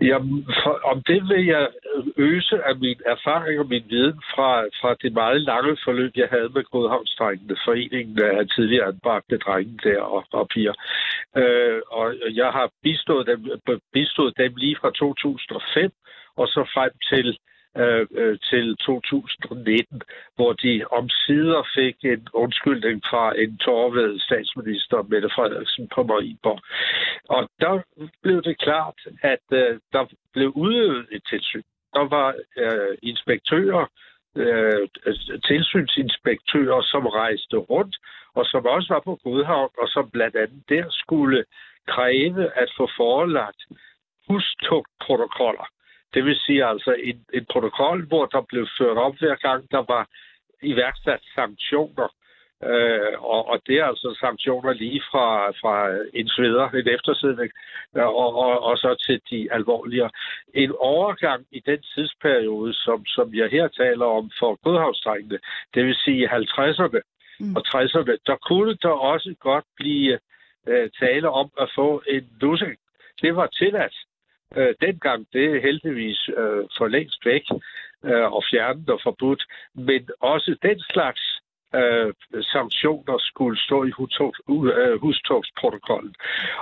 Jamen, 0.01 0.45
for, 0.63 0.79
om 0.91 1.03
det 1.03 1.21
vil 1.29 1.45
jeg 1.45 1.67
øse 2.17 2.63
af 2.63 2.75
min 2.79 2.99
erfaring 3.05 3.59
og 3.59 3.67
min 3.67 3.83
viden 3.89 4.21
fra, 4.33 4.61
fra 4.81 4.95
det 5.01 5.13
meget 5.13 5.41
lange 5.41 5.77
forløb, 5.83 6.11
jeg 6.15 6.27
havde 6.31 6.49
med 6.49 6.63
Godhavnsdrengene, 6.63 7.57
foreningen 7.65 8.23
af 8.23 8.47
tidligere 8.47 8.87
anbragte 8.87 9.37
drenge 9.37 9.79
der 9.83 10.01
og, 10.01 10.25
og 10.31 10.47
piger. 10.47 10.73
Øh, 11.37 11.81
og 11.87 12.15
jeg 12.41 12.49
har 12.51 12.71
bistået 12.83 13.27
dem, 13.27 13.39
bistået 13.93 14.37
dem 14.37 14.55
lige 14.55 14.77
fra 14.81 14.91
2005 14.91 15.91
og 16.35 16.47
så 16.47 16.61
frem 16.73 16.91
til 17.11 17.37
øh, 17.77 18.05
øh 18.21 18.37
til 18.49 18.75
2019, 18.77 20.01
hvor 20.35 20.53
de 20.53 20.73
omsider 20.91 21.61
fik 21.75 21.95
en 22.13 22.27
undskyldning 22.33 23.01
fra 23.09 23.25
en 23.43 23.57
tårved 23.57 24.19
statsminister, 24.19 24.97
Mette 25.09 25.29
Frederiksen, 25.35 25.89
på 25.95 26.03
Marienborg. 26.03 26.59
Og 27.29 27.50
der 27.60 27.81
blev 28.22 28.43
det 28.43 28.57
klart, 28.60 29.00
at 29.22 29.46
øh, 29.51 29.79
der 29.93 30.05
blev 30.34 30.50
udøvet 30.55 31.07
et 31.12 31.24
tilsyn. 31.29 31.63
Der 31.93 32.05
var 32.15 32.36
øh, 32.57 32.98
inspektører, 33.01 33.86
øh, 34.36 34.88
tilsynsinspektører, 35.48 36.81
som 36.81 37.05
rejste 37.05 37.57
rundt, 37.57 37.96
og 38.34 38.46
som 38.46 38.65
også 38.65 38.93
var 38.93 39.00
på 39.00 39.19
Godhavn, 39.24 39.69
og 39.77 39.88
som 39.88 40.10
blandt 40.10 40.36
andet 40.36 40.63
der 40.69 40.86
skulle 40.89 41.46
kræve 41.88 42.57
at 42.62 42.69
få 42.77 42.89
forelagt 42.98 43.62
hustugtprotokoller 44.27 45.67
det 46.13 46.25
vil 46.25 46.36
sige 46.36 46.65
altså 46.65 46.96
en, 47.03 47.25
en 47.34 47.46
protokol, 47.51 48.07
hvor 48.07 48.25
der 48.25 48.41
blev 48.41 48.67
ført 48.77 48.98
op 48.98 49.15
hver 49.19 49.36
gang, 49.36 49.72
der 49.72 49.84
var 49.93 50.07
iværksat 50.62 51.19
sanktioner. 51.36 52.07
Øh, 52.63 53.13
og, 53.17 53.47
og 53.47 53.61
det 53.67 53.75
er 53.79 53.85
altså 53.85 54.17
sanktioner 54.19 54.73
lige 54.73 55.01
fra, 55.11 55.49
fra 55.49 55.75
en 56.13 56.27
sveder, 56.29 56.69
en 56.69 56.87
eftersidning, 56.87 57.51
og, 57.93 58.35
og, 58.35 58.63
og 58.63 58.77
så 58.77 58.95
til 59.05 59.21
de 59.31 59.53
alvorlige. 59.53 60.09
En 60.53 60.71
overgang 60.79 61.45
i 61.51 61.59
den 61.59 61.81
tidsperiode, 61.81 62.73
som, 62.73 63.05
som 63.05 63.33
jeg 63.33 63.49
her 63.49 63.67
taler 63.67 64.05
om 64.05 64.31
for 64.39 64.59
godhavstrængene, 64.63 65.39
det 65.73 65.85
vil 65.85 65.95
sige 65.95 66.29
50'erne 66.29 67.01
mm. 67.39 67.55
og 67.55 67.63
60'erne, 67.67 68.17
der 68.25 68.35
kunne 68.47 68.75
der 68.75 68.95
også 69.13 69.35
godt 69.39 69.65
blive 69.75 70.19
øh, 70.67 70.89
tale 70.99 71.29
om 71.29 71.49
at 71.59 71.69
få 71.75 72.03
en 72.07 72.29
lussing. 72.41 72.77
Det 73.21 73.35
var 73.35 73.47
tilladt. 73.47 73.95
Øh, 74.55 74.73
dengang, 74.81 75.27
det 75.33 75.45
er 75.55 75.61
heldigvis 75.61 76.29
øh, 76.29 76.63
for 76.77 76.87
længst 76.87 77.25
væk 77.25 77.43
øh, 78.05 78.31
og 78.33 78.43
fjernet 78.51 78.89
og 78.89 78.99
forbudt, 79.03 79.43
men 79.75 80.09
også 80.19 80.55
den 80.61 80.79
slags 80.79 81.37
øh, 81.75 82.13
sanktioner 82.41 83.17
skulle 83.19 83.60
stå 83.60 83.84
i 83.84 83.91
øh, 84.49 85.01
hustogsprotokollen. 85.01 86.15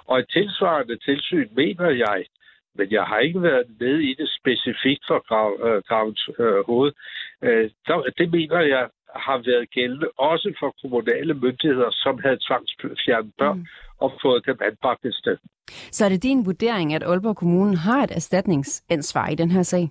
Og 0.06 0.20
et 0.20 0.30
tilsvarende 0.30 0.98
tilsyn, 0.98 1.50
mener 1.56 1.90
jeg, 1.90 2.26
men 2.78 2.92
jeg 2.92 3.04
har 3.04 3.20
ikke 3.20 3.42
været 3.42 3.66
med 3.80 3.96
i 4.00 4.14
det 4.14 4.30
specifikt 4.40 5.04
for 5.08 5.20
Gravens 5.88 6.30
øh, 6.40 6.46
øh, 6.46 6.66
hoved. 6.66 6.92
Øh, 7.42 7.70
der, 7.88 7.98
det 8.18 8.32
mener 8.32 8.60
jeg 8.60 8.90
har 9.16 9.38
været 9.38 9.70
gældende 9.72 10.10
også 10.18 10.54
for 10.60 10.76
kommunale 10.82 11.34
myndigheder, 11.34 11.92
som 11.92 12.20
havde 12.24 12.40
tvangsfjernet 12.48 13.34
børn 13.38 13.58
mm. 13.58 13.66
og 13.98 14.14
fået 14.22 14.46
dem 14.46 14.58
anbragt 14.62 15.06
et 15.06 15.16
sted. 15.16 15.38
Så 15.92 16.06
er 16.06 16.10
det 16.10 16.24
din 16.24 16.46
vurdering, 16.46 16.94
at 16.94 17.04
Aalborg 17.04 17.36
Kommune 17.36 17.78
har 17.78 18.04
et 18.04 18.12
erstatningsansvar 18.12 19.28
i 19.30 19.36
den 19.36 19.52
her 19.52 19.64
sag? 19.64 19.90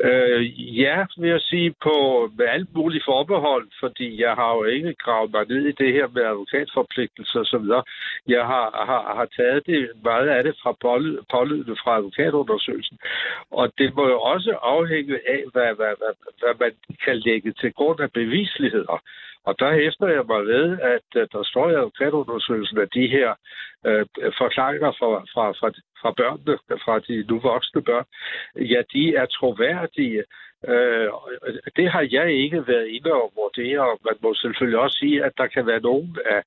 Øh, 0.00 0.42
ja, 0.80 1.06
vil 1.18 1.30
jeg 1.30 1.40
sige, 1.40 1.74
på, 1.82 2.28
med 2.38 2.46
alt 2.46 2.74
muligt 2.74 3.04
forbehold, 3.04 3.68
fordi 3.80 4.22
jeg 4.22 4.34
har 4.34 4.54
jo 4.54 4.64
ikke 4.64 4.94
gravet 4.94 5.32
mig 5.32 5.48
ned 5.48 5.66
i 5.66 5.72
det 5.72 5.92
her 5.92 6.08
med 6.08 6.22
advokatforpligtelser 6.22 7.40
osv. 7.40 7.66
Jeg 8.28 8.46
har, 8.46 8.84
har, 8.86 9.14
har 9.16 9.28
taget 9.36 9.66
det 9.66 9.90
meget 10.04 10.28
af 10.28 10.44
det 10.44 10.54
fra 10.62 10.72
pålydende 11.30 11.76
fra 11.84 11.96
advokatundersøgelsen. 11.96 12.98
Og 13.50 13.72
det 13.78 13.94
må 13.94 14.08
jo 14.08 14.20
også 14.20 14.50
afhænge 14.62 15.14
af, 15.28 15.42
hvad, 15.52 15.74
hvad, 15.74 15.94
hvad, 16.00 16.14
hvad 16.40 16.54
man 16.60 16.72
kan 17.04 17.16
lægge 17.16 17.52
til 17.52 17.72
grund 17.72 18.00
af 18.00 18.12
bevisligheder. 18.12 19.02
Og 19.44 19.54
der 19.58 19.72
hæfter 19.72 20.08
jeg 20.08 20.24
mig 20.26 20.46
ved, 20.46 20.78
at 20.80 21.30
der 21.32 21.42
står 21.42 21.70
i 21.70 21.74
advokatundersøgelsen, 21.74 22.78
at 22.78 22.94
de 22.94 23.06
her 23.06 23.34
øh, 23.86 24.06
forklaringer 24.38 24.92
fra, 24.98 25.08
fra, 25.32 25.44
fra, 25.60 25.68
fra 26.00 26.10
børnene, 26.20 26.58
fra 26.84 26.98
de 26.98 27.24
nu 27.28 27.38
voksne 27.40 27.82
børn, 27.82 28.06
ja, 28.56 28.80
de 28.92 29.14
er 29.16 29.26
troværdige. 29.26 29.81
Uh, 30.68 31.08
det 31.76 31.90
har 31.90 32.08
jeg 32.10 32.32
ikke 32.32 32.66
været 32.66 32.86
inde 32.86 33.12
og 33.12 33.32
vurdere, 33.36 33.80
og 33.80 33.98
man 34.04 34.16
må 34.22 34.34
selvfølgelig 34.34 34.78
også 34.78 34.98
sige, 34.98 35.24
at 35.24 35.32
der 35.38 35.46
kan 35.46 35.66
være 35.66 35.80
nogen 35.80 36.16
af, 36.30 36.42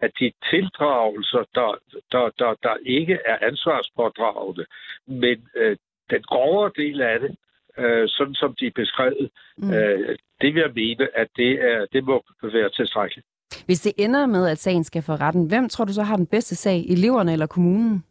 af 0.00 0.10
de 0.20 0.32
tildragelser, 0.50 1.44
der, 1.54 1.78
der, 2.12 2.30
der, 2.38 2.54
der 2.62 2.76
ikke 2.86 3.18
er 3.26 3.38
ansvarspådragende. 3.40 4.64
Men 5.06 5.48
uh, 5.60 5.76
den 6.10 6.22
grovere 6.22 6.70
del 6.76 7.00
af 7.00 7.20
det, 7.20 7.36
øh, 7.78 8.08
sådan 8.08 8.34
som 8.34 8.54
de 8.60 8.66
er 8.66 8.70
beskrevet, 8.74 9.30
mm. 9.58 9.70
øh, 9.74 10.18
det 10.40 10.54
vil 10.54 10.60
jeg 10.60 10.72
mene, 10.74 11.08
at 11.14 11.28
det, 11.36 11.52
er, 11.70 11.86
det 11.92 12.04
må 12.04 12.24
være 12.42 12.70
tilstrækkeligt. 12.70 13.26
Hvis 13.66 13.80
det 13.80 13.92
ender 13.98 14.26
med, 14.26 14.48
at 14.48 14.58
sagen 14.58 14.84
skal 14.84 15.02
for 15.02 15.20
retten, 15.20 15.48
hvem 15.48 15.68
tror 15.68 15.84
du 15.84 15.92
så 15.92 16.02
har 16.02 16.16
den 16.16 16.26
bedste 16.26 16.56
sag? 16.56 16.84
Eleverne 16.88 17.32
eller 17.32 17.46
kommunen? 17.46 18.04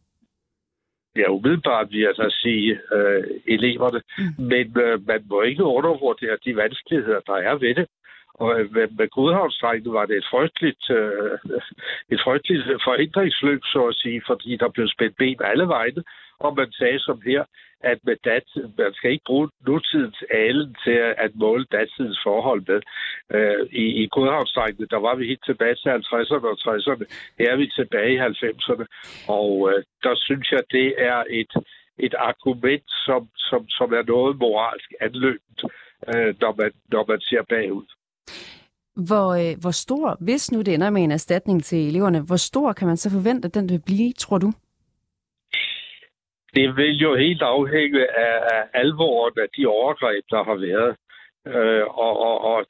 Ja, 1.15 1.29
umiddelbart 1.29 1.91
vil 1.91 1.99
jeg 1.99 2.15
så 2.15 2.35
sige 2.41 2.79
øh, 2.95 3.23
eleverne. 3.47 4.01
Mm. 4.17 4.43
Men 4.51 4.65
øh, 4.85 5.07
man 5.07 5.21
må 5.29 5.41
ikke 5.41 5.63
undervurdere 5.63 6.37
de 6.45 6.55
vanskeligheder, 6.55 7.19
der 7.19 7.33
er 7.33 7.55
ved 7.55 7.75
det. 7.75 7.87
Og 8.33 8.59
øh, 8.59 8.73
med, 8.73 8.87
med 8.97 9.07
Godhavnsdrengene 9.09 9.93
var 9.93 10.05
det 10.05 10.17
et 10.17 10.27
frygteligt, 10.31 10.89
øh, 10.89 11.37
et 12.13 12.19
frygteligt 12.25 12.63
forhindringsløb, 12.83 13.61
så 13.63 13.81
at 13.87 13.95
sige, 13.95 14.21
fordi 14.27 14.57
der 14.57 14.69
blev 14.69 14.87
spændt 14.87 15.17
ben 15.17 15.39
alle 15.43 15.67
vegne 15.67 16.03
hvor 16.43 16.53
man 16.61 16.71
sagde 16.71 16.99
som 16.99 17.21
her, 17.29 17.43
at 17.91 17.99
med 18.07 18.17
dat, 18.29 18.47
man 18.77 18.93
skal 18.93 19.11
ikke 19.11 19.29
bruge 19.29 19.49
nutidens 19.67 20.23
alen 20.43 20.75
til 20.83 20.97
at 21.25 21.31
måle 21.35 21.65
datidens 21.71 22.19
forhold 22.23 22.61
med. 22.67 22.81
Øh, 23.35 23.65
I 23.83 23.85
i 24.03 24.07
Godhavnsdrengene, 24.15 24.87
der 24.93 24.99
var 25.07 25.15
vi 25.15 25.27
helt 25.31 25.45
tilbage 25.45 25.75
til 25.75 25.89
50'erne 25.89 26.47
og 26.51 26.57
60'erne. 26.65 27.05
Her 27.39 27.51
er 27.51 27.57
vi 27.61 27.67
tilbage 27.79 28.13
i 28.13 28.19
90'erne. 28.19 28.85
Og 29.39 29.49
øh, 29.69 29.83
der 30.03 30.15
synes 30.15 30.51
jeg, 30.51 30.63
det 30.71 30.87
er 31.11 31.23
et, 31.29 31.53
et 31.99 32.15
argument, 32.29 32.87
som, 33.05 33.21
som, 33.35 33.61
som 33.77 33.93
er 33.93 34.03
noget 34.13 34.37
moralsk 34.43 34.89
anløbent, 35.01 35.59
øh, 36.09 36.35
når, 36.41 36.53
man, 36.59 36.71
når 36.93 37.03
man 37.11 37.19
ser 37.29 37.43
bagud. 37.49 37.87
Hvor, 39.07 39.27
øh, 39.41 39.53
hvor 39.61 39.71
stor, 39.71 40.17
hvis 40.19 40.51
nu 40.51 40.61
det 40.61 40.73
ender 40.73 40.89
med 40.89 41.03
en 41.03 41.11
erstatning 41.11 41.63
til 41.63 41.87
eleverne, 41.87 42.19
hvor 42.19 42.35
stor 42.35 42.73
kan 42.73 42.87
man 42.87 42.97
så 42.97 43.09
forvente, 43.11 43.45
at 43.45 43.53
den 43.53 43.69
vil 43.69 43.81
blive, 43.85 44.13
tror 44.13 44.37
du? 44.37 44.51
Det 46.55 46.77
vil 46.77 46.97
jo 46.97 47.15
helt 47.15 47.41
afhænge 47.41 48.19
af, 48.19 48.35
af 48.55 48.63
alvoren 48.73 49.33
af 49.39 49.47
de 49.57 49.67
overgreb, 49.67 50.25
der 50.29 50.43
har 50.43 50.55
været. 50.55 50.95
Øh, 51.47 51.85
og, 51.87 52.19
og, 52.19 52.41
og 52.41 52.65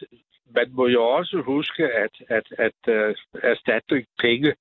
man 0.56 0.68
må 0.72 0.88
jo 0.88 1.04
også 1.04 1.42
huske, 1.46 1.84
at, 1.84 2.16
at, 2.30 2.46
at 2.58 2.80
uh, 2.88 3.16
erstatning 3.44 4.06
penge, 4.20 4.56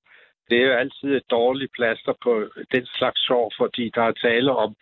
det 0.49 0.57
er 0.61 0.67
jo 0.67 0.73
altid 0.73 1.15
et 1.15 1.31
dårligt 1.31 1.71
plaster 1.73 2.13
på 2.23 2.49
den 2.71 2.85
slags 2.85 3.25
sår, 3.25 3.53
fordi 3.57 3.91
der 3.95 4.01
er 4.01 4.11
tale 4.11 4.51
om 4.51 4.75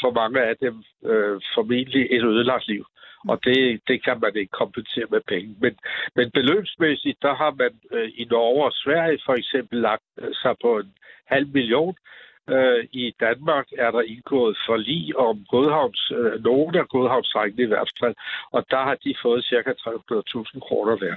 for 0.00 0.10
mange 0.10 0.40
af 0.40 0.56
dem 0.56 0.84
øh, 1.04 1.40
formentlig 1.54 2.06
et 2.10 2.24
ødelagt 2.24 2.68
liv. 2.68 2.86
Og 3.28 3.44
det, 3.44 3.80
det 3.88 4.04
kan 4.04 4.20
man 4.20 4.36
ikke 4.36 4.50
kompensere 4.50 5.06
med 5.10 5.20
penge. 5.28 5.56
Men, 5.60 5.78
men 6.16 6.30
beløbsmæssigt, 6.30 7.22
der 7.22 7.34
har 7.34 7.50
man 7.50 7.80
øh, 7.92 8.08
i 8.14 8.24
Norge 8.24 8.64
og 8.64 8.72
Sverige 8.72 9.18
for 9.26 9.34
eksempel 9.34 9.80
lagt 9.80 10.04
øh, 10.18 10.34
sig 10.34 10.54
på 10.62 10.78
en 10.78 10.92
halv 11.26 11.48
million 11.48 11.94
Øh, 11.94 12.06
Øh, 12.50 12.84
I 12.92 13.14
Danmark 13.20 13.66
er 13.78 13.90
der 13.90 14.00
indgået 14.00 14.56
forlig 14.68 15.16
om 15.18 15.44
Godhavns, 15.48 16.12
øh, 16.18 16.44
nogle 16.44 16.78
af 16.80 16.88
Godhavnsdrengene 16.88 17.62
i 17.62 17.66
hvert 17.66 17.90
fald, 18.00 18.14
og 18.50 18.64
der 18.70 18.82
har 18.88 18.96
de 19.04 19.14
fået 19.22 19.44
ca. 19.44 19.70
300.000 19.70 20.60
kroner 20.60 20.96
hver. 20.96 21.16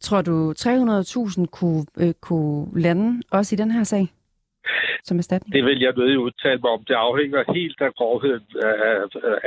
Tror 0.00 0.22
du, 0.22 0.52
300.000 0.52 1.46
kunne, 1.46 1.84
øh, 2.00 2.14
kunne 2.20 2.80
lande 2.80 3.22
også 3.30 3.54
i 3.54 3.58
den 3.58 3.70
her 3.70 3.84
sag? 3.84 4.08
Som 5.04 5.18
erstatning? 5.18 5.54
Det 5.54 5.64
vil 5.64 5.80
jeg 5.80 5.92
nødig 5.96 6.18
udtale 6.18 6.60
mig 6.62 6.70
om. 6.70 6.84
Det 6.84 6.94
afhænger 6.94 7.52
helt 7.54 7.80
af 7.80 7.94
grovheden 7.94 8.46
af, 8.62 8.74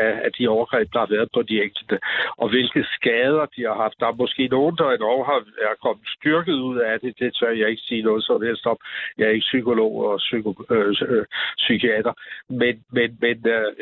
af, 0.05 0.13
af 0.25 0.31
de 0.37 0.47
overgreb, 0.47 0.87
der 0.93 0.99
har 0.99 1.11
været 1.15 1.29
på 1.33 1.41
de 1.41 1.63
enkelte, 1.63 1.99
og 2.37 2.49
hvilke 2.49 2.85
skader 2.95 3.45
de 3.55 3.61
har 3.69 3.75
haft. 3.83 3.99
Der 3.99 4.07
er 4.07 4.21
måske 4.23 4.47
nogen, 4.47 4.75
der 4.77 4.91
endnu 4.91 5.23
har 5.23 5.39
er 5.69 5.75
kommet 5.85 6.07
styrket 6.17 6.57
ud 6.69 6.77
af 6.77 6.99
det. 6.99 7.19
Det 7.19 7.35
tør 7.35 7.51
jeg 7.51 7.69
ikke 7.69 7.81
sige 7.81 8.03
noget 8.03 8.23
som 8.23 8.41
helst 8.41 8.65
om. 8.65 8.77
Jeg 9.17 9.25
er 9.25 9.35
ikke 9.37 9.49
psykolog 9.51 9.93
og 10.05 10.17
psyko, 10.17 10.49
øh, 10.69 10.95
øh, 11.07 11.25
psykiater. 11.57 12.13
Men, 12.49 12.83
men, 12.91 13.17
men 13.21 13.37
øh, 13.47 13.73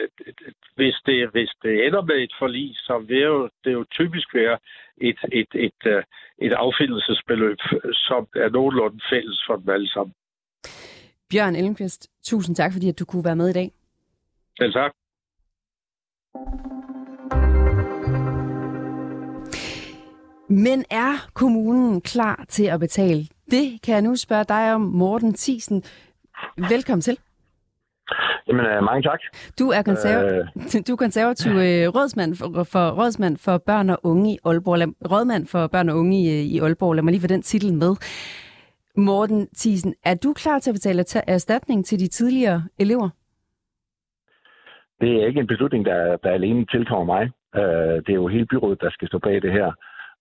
hvis, 0.75 0.95
det, 1.05 1.29
hvis 1.31 1.51
det 1.63 1.85
ender 1.85 2.01
med 2.01 2.15
et 2.15 2.33
forlis, 2.39 2.77
så 2.77 2.97
vil 3.07 3.21
jo, 3.21 3.49
det 3.63 3.73
jo 3.73 3.83
typisk 3.91 4.33
være 4.33 4.57
et, 4.97 5.19
et, 5.31 5.51
et, 5.53 5.81
et, 5.85 6.03
et 6.45 6.53
affindelsesbeløb, 6.53 7.59
som 7.93 8.27
er 8.35 8.49
nogenlunde 8.49 8.99
fælles 9.09 9.43
for 9.47 9.55
dem 9.55 9.69
alle 9.69 9.89
sammen. 9.89 10.13
Bjørn 11.31 11.55
Elmqvist, 11.55 12.07
tusind 12.23 12.55
tak, 12.55 12.71
fordi 12.73 12.89
at 12.89 12.99
du 12.99 13.05
kunne 13.05 13.25
være 13.25 13.35
med 13.35 13.49
i 13.49 13.53
dag. 13.53 13.71
Selv 14.57 14.73
tak. 14.73 14.91
Men 20.49 20.85
er 20.89 21.29
kommunen 21.33 22.01
klar 22.01 22.45
til 22.49 22.63
at 22.65 22.79
betale? 22.79 23.27
Det 23.51 23.81
kan 23.83 23.93
jeg 23.93 24.01
nu 24.01 24.15
spørge 24.15 24.43
dig 24.43 24.73
om, 24.73 24.81
Morten 24.81 25.33
Thiesen. 25.33 25.83
Velkommen 26.57 27.01
til. 27.01 27.17
Jamen, 28.47 28.65
øh, 28.65 28.83
mange 28.83 29.01
tak. 29.01 29.19
Du 29.59 29.69
er, 29.69 29.81
konserv- 29.81 30.33
øh... 30.77 30.81
du 30.87 30.93
er 30.93 30.97
konservativ 30.97 31.51
øh, 31.51 31.87
rådsmand 31.95 32.35
for, 32.35 32.63
for, 32.63 32.89
rådsmand 32.89 33.37
for 33.37 33.57
børn 33.57 33.89
og 33.89 33.99
unge 34.03 34.33
i 34.33 34.37
Aalborg. 34.45 34.77
Lad, 34.77 34.87
rådmand 35.11 35.47
for 35.47 35.67
børn 35.67 35.89
og 35.89 35.97
unge 35.97 36.17
i, 36.21 36.41
i 36.41 36.59
Aalborg. 36.59 36.93
Lad 36.95 37.03
mig 37.03 37.11
lige 37.11 37.21
få 37.21 37.27
den 37.27 37.41
titel 37.41 37.73
med. 37.73 37.95
Morten 38.97 39.47
Thiesen, 39.57 39.95
er 40.05 40.15
du 40.15 40.33
klar 40.33 40.59
til 40.59 40.71
at 40.71 40.75
betale 40.75 41.03
erstatning 41.27 41.85
til 41.85 41.99
de 41.99 42.07
tidligere 42.07 42.63
elever? 42.79 43.09
Det 45.01 45.21
er 45.21 45.27
ikke 45.27 45.39
en 45.39 45.47
beslutning, 45.47 45.85
der, 45.85 46.17
der 46.17 46.31
alene 46.31 46.65
tilkommer 46.65 47.13
mig. 47.15 47.31
Uh, 47.57 47.95
det 48.03 48.09
er 48.09 48.21
jo 48.23 48.27
hele 48.27 48.45
byrådet, 48.45 48.81
der 48.81 48.89
skal 48.89 49.07
stå 49.07 49.19
bag 49.19 49.41
det 49.41 49.51
her. 49.51 49.71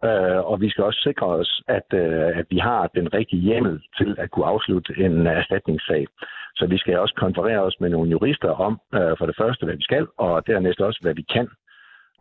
Uh, 0.08 0.50
og 0.50 0.60
vi 0.60 0.70
skal 0.70 0.84
også 0.84 1.00
sikre 1.00 1.26
os, 1.26 1.62
at, 1.68 1.88
uh, 1.92 2.38
at 2.40 2.46
vi 2.50 2.58
har 2.58 2.86
den 2.94 3.14
rigtige 3.14 3.42
hjemmel 3.42 3.82
til 3.98 4.16
at 4.18 4.30
kunne 4.30 4.46
afslutte 4.46 4.92
en 4.98 5.26
erstatningssag. 5.26 6.06
Så 6.54 6.66
vi 6.66 6.78
skal 6.78 6.98
også 6.98 7.14
konferere 7.14 7.60
os 7.60 7.76
med 7.80 7.88
nogle 7.88 8.10
jurister 8.10 8.48
om, 8.48 8.72
uh, 8.72 9.18
for 9.18 9.26
det 9.26 9.36
første, 9.38 9.64
hvad 9.66 9.76
vi 9.76 9.82
skal, 9.82 10.06
og 10.18 10.46
dernæst 10.46 10.80
også, 10.80 10.98
hvad 11.02 11.14
vi 11.14 11.22
kan. 11.22 11.48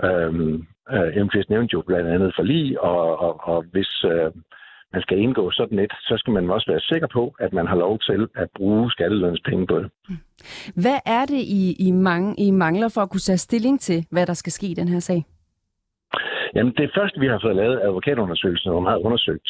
Uh, 0.03 0.33
uh, 1.25 1.49
nævnte 1.49 1.73
jo 1.73 1.81
blandt 1.81 2.09
andet 2.09 2.33
for 2.35 2.43
lige, 2.43 2.81
og, 2.81 3.19
og, 3.19 3.39
og 3.43 3.65
hvis, 3.71 4.03
uh, 4.03 4.31
man 4.93 5.01
skal 5.01 5.17
indgå 5.17 5.51
sådan 5.51 5.79
et, 5.79 5.93
så 6.01 6.15
skal 6.17 6.33
man 6.33 6.49
også 6.49 6.71
være 6.71 6.79
sikker 6.79 7.07
på, 7.07 7.35
at 7.39 7.53
man 7.53 7.67
har 7.67 7.75
lov 7.75 7.99
til 7.99 8.27
at 8.35 8.47
bruge 8.55 8.91
skatteløns 8.91 9.41
penge 9.45 9.67
på 9.67 9.79
det. 9.79 9.91
Hvad 10.75 10.99
er 11.05 11.25
det, 11.25 11.41
I, 11.61 11.75
I, 11.87 11.91
mange, 11.91 12.35
I 12.37 12.51
mangler 12.51 12.89
for 12.93 13.01
at 13.01 13.09
kunne 13.09 13.27
tage 13.29 13.37
stilling 13.37 13.79
til, 13.79 14.05
hvad 14.11 14.25
der 14.25 14.33
skal 14.33 14.51
ske 14.51 14.67
i 14.67 14.73
den 14.73 14.87
her 14.87 14.99
sag? 14.99 15.25
Jamen, 16.55 16.73
det 16.77 16.91
første, 16.97 17.19
vi 17.19 17.27
har 17.27 17.39
fået 17.43 17.55
lavet 17.55 17.81
advokatundersøgelsen, 17.81 18.73
man 18.73 18.85
har 18.85 18.97
undersøgt, 18.97 19.49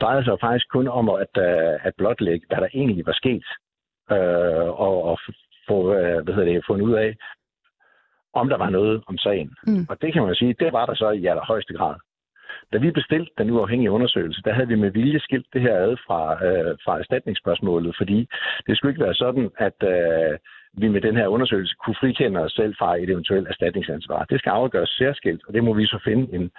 drejede 0.00 0.24
sig 0.24 0.36
faktisk 0.40 0.66
kun 0.68 0.88
om 0.88 1.08
at, 1.08 1.42
at 1.82 1.92
blotlægge, 1.98 2.46
hvad 2.48 2.58
der 2.58 2.68
egentlig 2.74 3.06
var 3.06 3.12
sket, 3.12 3.44
øh, 4.12 4.68
og, 4.86 5.04
og 5.04 5.18
få 5.68 5.94
øh, 5.94 6.24
hvad 6.24 6.34
hedder 6.34 6.52
det, 6.52 6.64
fundet 6.66 6.86
ud 6.86 6.94
af, 6.94 7.16
om 8.34 8.48
der 8.48 8.56
var 8.56 8.70
noget 8.70 9.02
om 9.06 9.18
sagen. 9.18 9.50
Mm. 9.66 9.86
Og 9.90 10.02
det 10.02 10.12
kan 10.12 10.22
man 10.22 10.34
sige, 10.34 10.54
det 10.58 10.72
var 10.72 10.86
der 10.86 10.94
så 10.94 11.10
i 11.10 11.26
allerhøjeste 11.26 11.74
grad. 11.74 11.94
Da 12.72 12.78
vi 12.78 12.90
bestilte 12.90 13.30
den 13.38 13.50
uafhængige 13.50 13.90
undersøgelse, 13.90 14.42
der 14.44 14.52
havde 14.52 14.68
vi 14.68 14.74
med 14.74 14.90
vilje 14.90 15.20
skilt 15.20 15.46
det 15.52 15.60
her 15.60 15.76
ad 15.76 15.96
fra, 16.06 16.46
øh, 16.46 16.76
fra 16.84 16.98
erstatningsspørgsmålet, 16.98 17.94
fordi 17.96 18.28
det 18.66 18.76
skulle 18.76 18.92
ikke 18.92 19.04
være 19.04 19.14
sådan, 19.14 19.50
at 19.58 19.78
øh, 19.82 20.38
vi 20.72 20.88
med 20.88 21.00
den 21.00 21.16
her 21.16 21.26
undersøgelse 21.26 21.74
kunne 21.84 21.96
frikende 22.00 22.40
os 22.40 22.52
selv 22.52 22.74
fra 22.78 22.96
et 22.96 23.10
eventuelt 23.10 23.48
erstatningsansvar. 23.48 24.24
Det 24.24 24.38
skal 24.38 24.50
afgøres 24.50 24.90
særskilt, 24.90 25.42
og 25.46 25.54
det 25.54 25.64
må 25.64 25.74
vi 25.74 25.86
så 25.86 25.98
finde 26.04 26.34
en, 26.36 26.50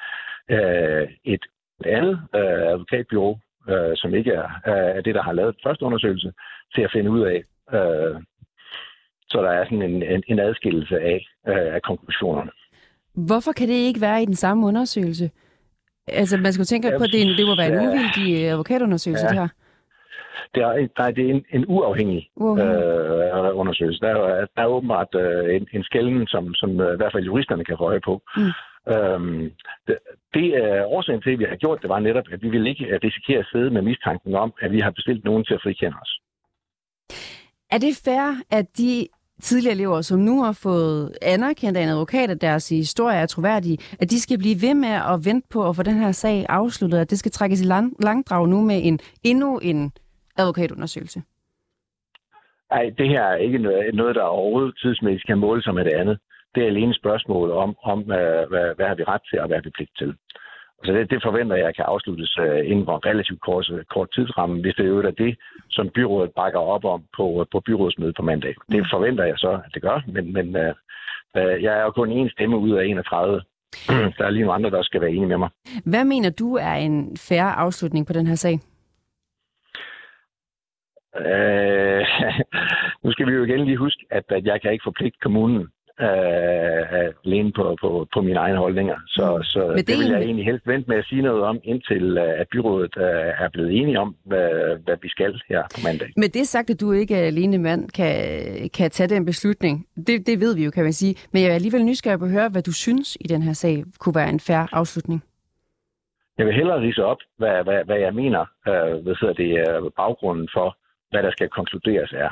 øh, 0.55 1.07
et 1.23 1.45
andet 1.85 2.19
øh, 2.35 2.71
advokatbyrå, 2.71 3.39
øh, 3.69 3.93
som 3.95 4.15
ikke 4.15 4.31
er, 4.31 4.47
øh, 4.67 4.97
er 4.97 5.01
det, 5.01 5.15
der 5.15 5.23
har 5.23 5.33
lavet 5.33 5.55
første 5.63 5.85
undersøgelse, 5.85 6.33
til 6.75 6.81
at 6.81 6.91
finde 6.91 7.11
ud 7.11 7.21
af. 7.21 7.43
Øh, 7.77 8.15
så 9.27 9.41
der 9.41 9.49
er 9.49 9.63
sådan 9.65 9.81
en, 9.81 10.03
en, 10.03 10.23
en 10.27 10.39
adskillelse 10.39 10.99
af, 10.99 11.25
øh, 11.47 11.75
af 11.75 11.81
konklusionerne. 11.81 12.51
Hvorfor 13.15 13.51
kan 13.51 13.67
det 13.67 13.73
ikke 13.73 14.01
være 14.01 14.21
i 14.21 14.25
den 14.25 14.35
samme 14.35 14.67
undersøgelse? 14.67 15.29
Altså, 16.07 16.37
man 16.37 16.53
skulle 16.53 16.65
tænke 16.65 16.91
på, 16.97 17.03
at 17.03 17.09
det, 17.11 17.37
det 17.37 17.45
må 17.45 17.55
være 17.55 17.67
en 17.67 17.73
ja. 17.73 17.87
uvildig 17.87 18.43
øh, 18.43 18.51
advokatundersøgelse, 18.51 19.25
ja. 19.25 19.29
det 19.29 19.39
her. 19.39 19.47
Det 20.55 20.63
er, 20.63 20.87
nej, 20.99 21.11
det 21.11 21.25
er 21.25 21.33
en, 21.33 21.45
en 21.49 21.65
uafhængig 21.67 22.29
uh-huh. 22.39 22.61
øh, 22.61 23.59
undersøgelse. 23.61 23.99
Der 24.01 24.09
er, 24.09 24.45
der 24.55 24.61
er 24.61 24.65
åbenbart 24.65 25.15
øh, 25.15 25.55
en, 25.55 25.67
en 25.73 25.83
skælden, 25.83 26.27
som, 26.27 26.53
som 26.53 26.81
øh, 26.81 26.93
i 26.93 26.97
hvert 26.97 27.11
fald 27.11 27.23
juristerne 27.23 27.65
kan 27.65 27.77
få 27.77 27.83
øje 27.83 28.01
på. 28.05 28.21
Mm. 28.37 28.51
Øhm, 28.93 29.51
det, 29.87 29.97
det 30.33 30.47
er 30.63 30.85
årsagen 30.85 31.21
til, 31.21 31.31
at 31.31 31.39
vi 31.39 31.45
har 31.49 31.55
gjort 31.55 31.81
det, 31.81 31.89
var 31.89 31.99
netop, 31.99 32.23
at 32.31 32.41
vi 32.41 32.49
vil 32.49 32.67
ikke 32.67 32.99
risikere 33.03 33.39
at 33.39 33.49
sidde 33.51 33.69
med 33.71 33.81
mistanken 33.81 34.35
om, 34.35 34.53
at 34.61 34.71
vi 34.71 34.79
har 34.79 34.91
bestilt 34.91 35.23
nogen 35.23 35.45
til 35.45 35.53
at 35.53 35.61
frikende 35.63 35.97
os. 36.01 36.19
Er 37.71 37.77
det 37.77 38.01
fair, 38.05 38.43
at 38.51 38.65
de 38.77 39.07
tidligere 39.43 39.75
elever, 39.75 40.01
som 40.01 40.19
nu 40.19 40.43
har 40.43 40.59
fået 40.67 41.17
anerkendt 41.21 41.77
af 41.77 41.83
en 41.83 41.89
advokat, 41.89 42.29
at 42.29 42.41
deres 42.41 42.69
historie 42.69 43.17
er 43.17 43.25
troværdig, 43.25 43.73
at 44.01 44.11
de 44.11 44.19
skal 44.19 44.37
blive 44.37 44.57
ved 44.65 44.73
med 44.73 44.95
at 45.11 45.17
vente 45.25 45.47
på 45.53 45.59
at 45.69 45.75
få 45.75 45.83
den 45.83 45.97
her 46.03 46.11
sag 46.11 46.45
afsluttet, 46.49 46.97
at 46.97 47.09
det 47.09 47.19
skal 47.19 47.31
trækkes 47.31 47.61
i 47.61 47.65
lang, 47.65 47.93
langdrag 48.03 48.49
nu 48.49 48.61
med 48.61 48.79
en 48.83 48.99
endnu 49.23 49.57
en 49.57 49.91
advokatundersøgelse? 50.37 51.21
Nej, 52.71 52.85
det 52.97 53.07
her 53.09 53.23
er 53.23 53.35
ikke 53.35 53.59
noget, 53.93 54.15
der 54.15 54.23
overhovedet 54.23 54.77
tidsmæssigt 54.81 55.27
kan 55.27 55.37
måles 55.37 55.63
som 55.63 55.77
et 55.77 55.85
det 55.85 55.93
andet. 55.93 56.17
Det 56.55 56.63
er 56.63 56.67
alene 56.67 56.91
et 56.91 56.97
spørgsmål 56.97 57.51
om, 57.51 57.75
om 57.83 57.99
hvad, 57.99 58.47
hvad, 58.49 58.75
hvad 58.75 58.87
har 58.87 58.95
vi 58.95 59.03
ret 59.03 59.21
til 59.29 59.39
og 59.39 59.47
hvad 59.47 59.57
har 59.57 59.63
vi 59.63 59.69
pligt 59.77 59.97
til. 59.97 60.15
Så 60.85 60.91
det, 60.93 61.09
det 61.11 61.23
forventer 61.23 61.55
jeg 61.55 61.75
kan 61.75 61.85
afsluttes 61.87 62.37
uh, 62.37 62.71
inden 62.71 62.85
for 62.85 62.95
en 62.95 63.05
relativt 63.05 63.41
kort, 63.41 63.71
kort 63.89 64.09
tidsramme, 64.15 64.61
hvis 64.61 64.75
det 64.75 64.85
er 64.85 65.11
det, 65.11 65.37
som 65.69 65.89
byrådet 65.89 66.31
bakker 66.31 66.59
op 66.59 66.85
om 66.85 67.03
på, 67.17 67.45
på 67.51 67.59
byrådsmødet 67.59 68.15
på 68.15 68.21
mandag. 68.21 68.55
Det 68.71 68.79
mm. 68.79 68.89
forventer 68.91 69.23
jeg 69.23 69.37
så, 69.37 69.51
at 69.65 69.71
det 69.73 69.81
gør, 69.81 70.01
men, 70.07 70.33
men 70.33 70.47
uh, 70.55 70.73
uh, 71.37 71.63
jeg 71.63 71.73
er 71.79 71.83
jo 71.83 71.91
kun 71.91 72.11
en 72.11 72.29
stemme 72.29 72.57
ud 72.57 72.71
af 72.71 72.85
31. 72.85 73.41
der 74.17 74.25
er 74.25 74.29
lige 74.29 74.43
nogle 74.45 74.53
andre, 74.53 74.69
der 74.69 74.83
skal 74.83 75.01
være 75.01 75.09
enige 75.09 75.27
med 75.27 75.37
mig. 75.37 75.49
Hvad 75.85 76.05
mener 76.05 76.29
du 76.29 76.55
er 76.55 76.73
en 76.73 77.17
færre 77.17 77.53
afslutning 77.53 78.07
på 78.07 78.13
den 78.13 78.27
her 78.27 78.35
sag? 78.35 78.59
Uh, 81.19 82.03
nu 83.03 83.11
skal 83.11 83.27
vi 83.27 83.31
jo 83.31 83.43
igen 83.43 83.65
lige 83.65 83.77
huske, 83.77 84.05
at, 84.11 84.23
at 84.29 84.45
jeg 84.45 84.61
kan 84.61 84.71
ikke 84.71 84.83
forpligte 84.83 85.19
kommunen 85.21 85.67
øh, 86.01 87.13
alene 87.25 87.51
på, 87.51 87.75
på, 87.81 88.07
på 88.13 88.21
mine 88.21 88.39
egne 88.39 88.57
holdninger. 88.57 88.97
Så, 89.07 89.37
mm. 89.37 89.43
så 89.43 89.73
det, 89.77 89.87
det 89.87 89.97
vil 89.97 90.07
jeg 90.07 90.21
egentlig 90.21 90.45
helst 90.45 90.67
vente 90.67 90.89
med 90.89 90.97
at 90.97 91.05
sige 91.05 91.21
noget 91.21 91.43
om, 91.43 91.59
indtil 91.63 92.17
øh, 92.17 92.39
at 92.41 92.47
byrådet 92.51 92.93
øh, 92.97 93.43
er 93.43 93.49
blevet 93.53 93.71
enige 93.79 93.99
om, 93.99 94.15
hvad, 94.25 94.49
hvad 94.83 94.97
vi 95.01 95.09
skal 95.09 95.41
her 95.49 95.61
på 95.75 95.79
mandag. 95.83 96.09
Men 96.17 96.29
det 96.29 96.47
sagt, 96.47 96.69
at 96.69 96.81
du 96.81 96.91
ikke 96.91 97.17
alene 97.17 97.57
mand 97.57 97.89
kan, 97.89 98.15
kan 98.69 98.91
tage 98.91 99.09
den 99.09 99.25
beslutning. 99.25 99.87
Det, 100.07 100.27
det 100.27 100.39
ved 100.39 100.55
vi 100.55 100.63
jo, 100.65 100.71
kan 100.71 100.83
man 100.83 100.93
sige. 100.93 101.15
Men 101.31 101.43
jeg 101.43 101.49
er 101.49 101.55
alligevel 101.55 101.85
nysgerrig 101.85 102.19
på 102.19 102.25
at 102.25 102.31
høre, 102.31 102.49
hvad 102.49 102.61
du 102.61 102.73
synes 102.73 103.17
i 103.21 103.27
den 103.27 103.41
her 103.41 103.53
sag 103.53 103.83
kunne 103.99 104.15
være 104.15 104.29
en 104.29 104.39
færre 104.39 104.67
afslutning. 104.71 105.23
Jeg 106.37 106.45
vil 106.45 106.55
hellere 106.55 106.81
rise 106.81 107.05
op, 107.05 107.17
hvad, 107.37 107.63
hvad, 107.63 107.85
hvad 107.85 107.99
jeg 107.99 108.13
mener, 108.13 108.41
øh, 108.67 109.03
hvad 109.03 109.15
hedder 109.21 109.33
det, 109.33 109.51
øh, 109.59 109.91
baggrunden 109.97 110.49
for, 110.53 110.77
hvad 111.11 111.23
der 111.23 111.31
skal 111.31 111.49
konkluderes 111.49 112.13
er. 112.13 112.29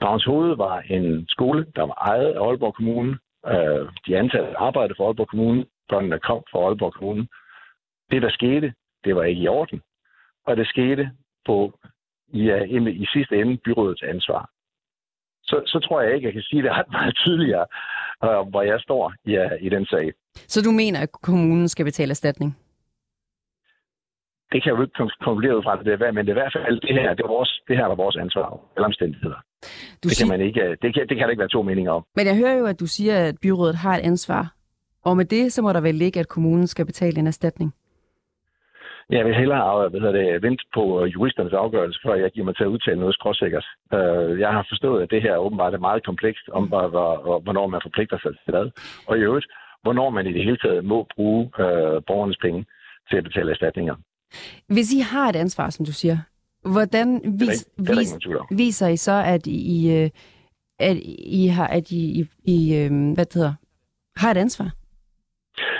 Dragens 0.00 0.24
Hoved 0.24 0.56
var 0.56 0.80
en 0.80 1.26
skole, 1.28 1.66
der 1.76 1.82
var 1.82 1.98
ejet 2.10 2.32
af 2.32 2.46
Aalborg 2.46 2.74
Kommune. 2.74 3.18
Øh, 3.46 3.88
de 4.06 4.18
ansatte 4.18 4.56
arbejdede 4.56 4.94
for 4.96 5.06
Aalborg 5.06 5.28
Kommune. 5.28 5.66
Børnene 5.88 6.18
kom 6.18 6.42
fra 6.50 6.58
Aalborg 6.58 6.94
Kommune. 6.94 7.28
Det, 8.10 8.22
der 8.22 8.30
skete, 8.30 8.74
det 9.04 9.16
var 9.16 9.22
ikke 9.22 9.42
i 9.42 9.48
orden. 9.48 9.80
Og 10.46 10.56
det 10.56 10.66
skete 10.68 11.10
på 11.46 11.78
i, 12.28 12.42
i, 12.50 12.90
i 12.90 13.06
sidste 13.12 13.36
ende 13.40 13.56
byrådets 13.64 14.02
ansvar. 14.02 14.50
Så, 15.42 15.62
så 15.66 15.78
tror 15.80 16.00
jeg 16.00 16.14
ikke, 16.14 16.26
jeg 16.26 16.32
kan 16.32 16.42
sige 16.42 16.62
det 16.62 16.70
ret 16.70 16.90
meget 16.92 17.14
tydeligere, 17.16 17.66
øh, 18.24 18.48
hvor 18.50 18.62
jeg 18.62 18.80
står 18.80 19.12
ja, 19.26 19.48
i 19.60 19.68
den 19.68 19.86
sag. 19.86 20.12
Så 20.34 20.62
du 20.62 20.70
mener, 20.70 21.00
at 21.00 21.12
kommunen 21.12 21.68
skal 21.68 21.84
betale 21.84 22.10
erstatning? 22.10 22.56
Det 24.54 24.62
kan 24.62 24.70
jeg 24.70 24.78
jo 24.78 24.82
ikke 24.82 24.98
konkludere 25.26 25.56
ud 25.58 25.62
fra 25.62 25.76
det, 25.76 26.14
men 26.14 26.26
det 26.26 26.32
er 26.32 26.36
i 26.36 26.40
hvert 26.42 26.54
fald 26.56 26.80
det 26.80 26.94
her, 26.98 27.14
det, 27.14 27.24
er 27.28 27.32
vores, 27.36 27.52
det 27.68 27.76
her 27.76 27.84
er 27.84 27.94
vores 27.94 28.16
ansvar, 28.16 28.60
eller 28.76 28.86
omstændigheder. 28.86 29.38
Du 30.02 30.08
det, 30.08 30.18
kan 30.18 30.28
man 30.28 30.40
ikke, 30.40 30.76
det, 30.82 30.94
kan, 30.94 31.02
det 31.08 31.16
kan 31.16 31.24
der 31.24 31.30
ikke 31.30 31.44
være 31.44 31.56
to 31.56 31.62
meninger 31.62 31.92
om. 31.92 32.02
Men 32.16 32.26
jeg 32.26 32.36
hører 32.36 32.56
jo, 32.58 32.66
at 32.66 32.80
du 32.80 32.86
siger, 32.86 33.16
at 33.28 33.34
byrådet 33.42 33.76
har 33.76 33.94
et 33.96 34.04
ansvar. 34.10 34.54
Og 35.04 35.16
med 35.16 35.24
det, 35.24 35.52
så 35.52 35.62
må 35.62 35.72
der 35.72 35.80
vel 35.80 35.94
ligge, 35.94 36.20
at 36.20 36.28
kommunen 36.28 36.66
skal 36.66 36.86
betale 36.86 37.18
en 37.18 37.26
erstatning. 37.26 37.74
Jeg 39.10 39.24
vil 39.24 39.34
hellere 39.34 39.88
hvad 39.88 40.12
det, 40.12 40.42
vente 40.42 40.64
på 40.74 41.04
juristernes 41.04 41.52
afgørelse, 41.52 42.00
før 42.04 42.14
jeg 42.14 42.30
giver 42.30 42.44
mig 42.44 42.56
til 42.56 42.64
at 42.64 42.74
udtale 42.74 43.00
noget 43.00 43.14
skråsikkert. 43.14 43.66
Øh, 43.94 44.40
jeg 44.40 44.50
har 44.56 44.66
forstået, 44.70 45.02
at 45.02 45.10
det 45.10 45.22
her 45.22 45.36
åbenbart 45.36 45.74
er 45.74 45.86
meget 45.88 46.04
komplekst, 46.04 46.48
om 46.48 46.64
hvornår 47.44 47.66
man 47.66 47.80
forpligter 47.82 48.18
sig 48.18 48.30
til 48.44 48.52
hvad. 48.54 48.70
Og 49.08 49.18
i 49.18 49.20
øvrigt, 49.20 49.46
hvornår 49.82 50.10
man 50.10 50.26
i 50.26 50.32
det 50.32 50.44
hele 50.44 50.56
taget 50.56 50.84
må 50.84 51.06
bruge 51.14 51.42
øh, 51.44 52.02
borgernes 52.06 52.38
penge 52.42 52.66
til 53.10 53.16
at 53.16 53.24
betale 53.24 53.50
erstatninger. 53.50 53.94
Hvis 54.68 54.92
I 54.92 54.98
har 54.98 55.28
et 55.28 55.36
ansvar, 55.36 55.70
som 55.70 55.86
du 55.86 55.92
siger, 55.92 56.18
Hvordan 56.72 57.20
vis, 57.40 57.64
der 57.64 57.98
vis, 57.98 58.18
viser 58.50 58.88
I 58.88 58.96
så, 58.96 59.22
at 59.26 59.46
I, 59.46 59.96
øh, 59.96 60.10
at 60.78 60.96
I 61.42 61.46
har, 61.46 61.66
at 61.66 61.90
I, 61.90 62.20
I, 62.20 62.24
I 62.44 62.76
øh, 62.78 62.90
hvad 63.14 63.24
det 63.24 63.34
hedder, 63.34 63.54
har 64.16 64.30
et 64.30 64.36
ansvar? 64.36 64.70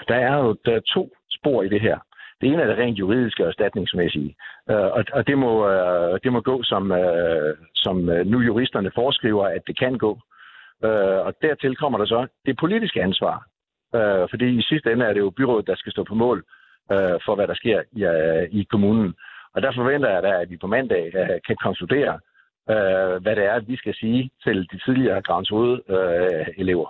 Der 0.08 0.14
er 0.14 0.36
jo 0.38 0.56
der 0.64 0.72
er 0.76 0.80
to 0.80 1.10
spor 1.30 1.62
i 1.62 1.68
det 1.68 1.80
her. 1.80 1.98
Det 2.40 2.48
ene 2.52 2.62
er 2.62 2.66
det 2.66 2.78
rent 2.78 2.98
juridiske 2.98 3.42
og 3.42 3.48
erstatningsmæssige, 3.48 4.36
øh, 4.70 4.76
og, 4.76 5.04
og 5.12 5.26
det, 5.26 5.38
må, 5.38 5.68
øh, 5.68 6.20
det 6.24 6.32
må 6.32 6.40
gå, 6.40 6.62
som, 6.62 6.92
øh, 6.92 7.56
som 7.74 7.96
nu 8.26 8.40
juristerne 8.40 8.90
foreskriver, 8.94 9.46
at 9.46 9.62
det 9.66 9.78
kan 9.78 9.98
gå. 9.98 10.20
Øh, 10.84 11.18
og 11.26 11.34
dertil 11.42 11.76
kommer 11.76 11.98
der 11.98 12.06
så 12.06 12.26
det 12.46 12.56
politiske 12.60 13.02
ansvar, 13.02 13.46
øh, 13.94 14.28
fordi 14.30 14.58
i 14.58 14.62
sidste 14.62 14.92
ende 14.92 15.04
er 15.04 15.12
det 15.12 15.20
jo 15.20 15.30
byrådet, 15.30 15.66
der 15.66 15.76
skal 15.76 15.92
stå 15.92 16.04
på 16.04 16.14
mål 16.14 16.44
øh, 16.92 17.16
for, 17.24 17.34
hvad 17.34 17.48
der 17.48 17.54
sker 17.54 17.82
i, 17.92 18.04
øh, 18.04 18.60
i 18.60 18.62
kommunen. 18.70 19.14
Og 19.54 19.62
der 19.62 19.72
forventer 19.74 20.10
jeg 20.10 20.22
da, 20.22 20.40
at 20.42 20.50
vi 20.50 20.56
på 20.56 20.66
mandag 20.66 21.04
øh, 21.14 21.40
kan 21.46 21.56
konkludere, 21.62 22.14
øh, 22.70 23.22
hvad 23.22 23.36
det 23.36 23.44
er, 23.44 23.60
vi 23.60 23.76
skal 23.76 23.94
sige 23.94 24.30
til 24.44 24.68
de 24.72 24.78
tidligere 24.84 25.22
Grans 25.22 25.50
øh, 25.52 26.46
elever. 26.56 26.88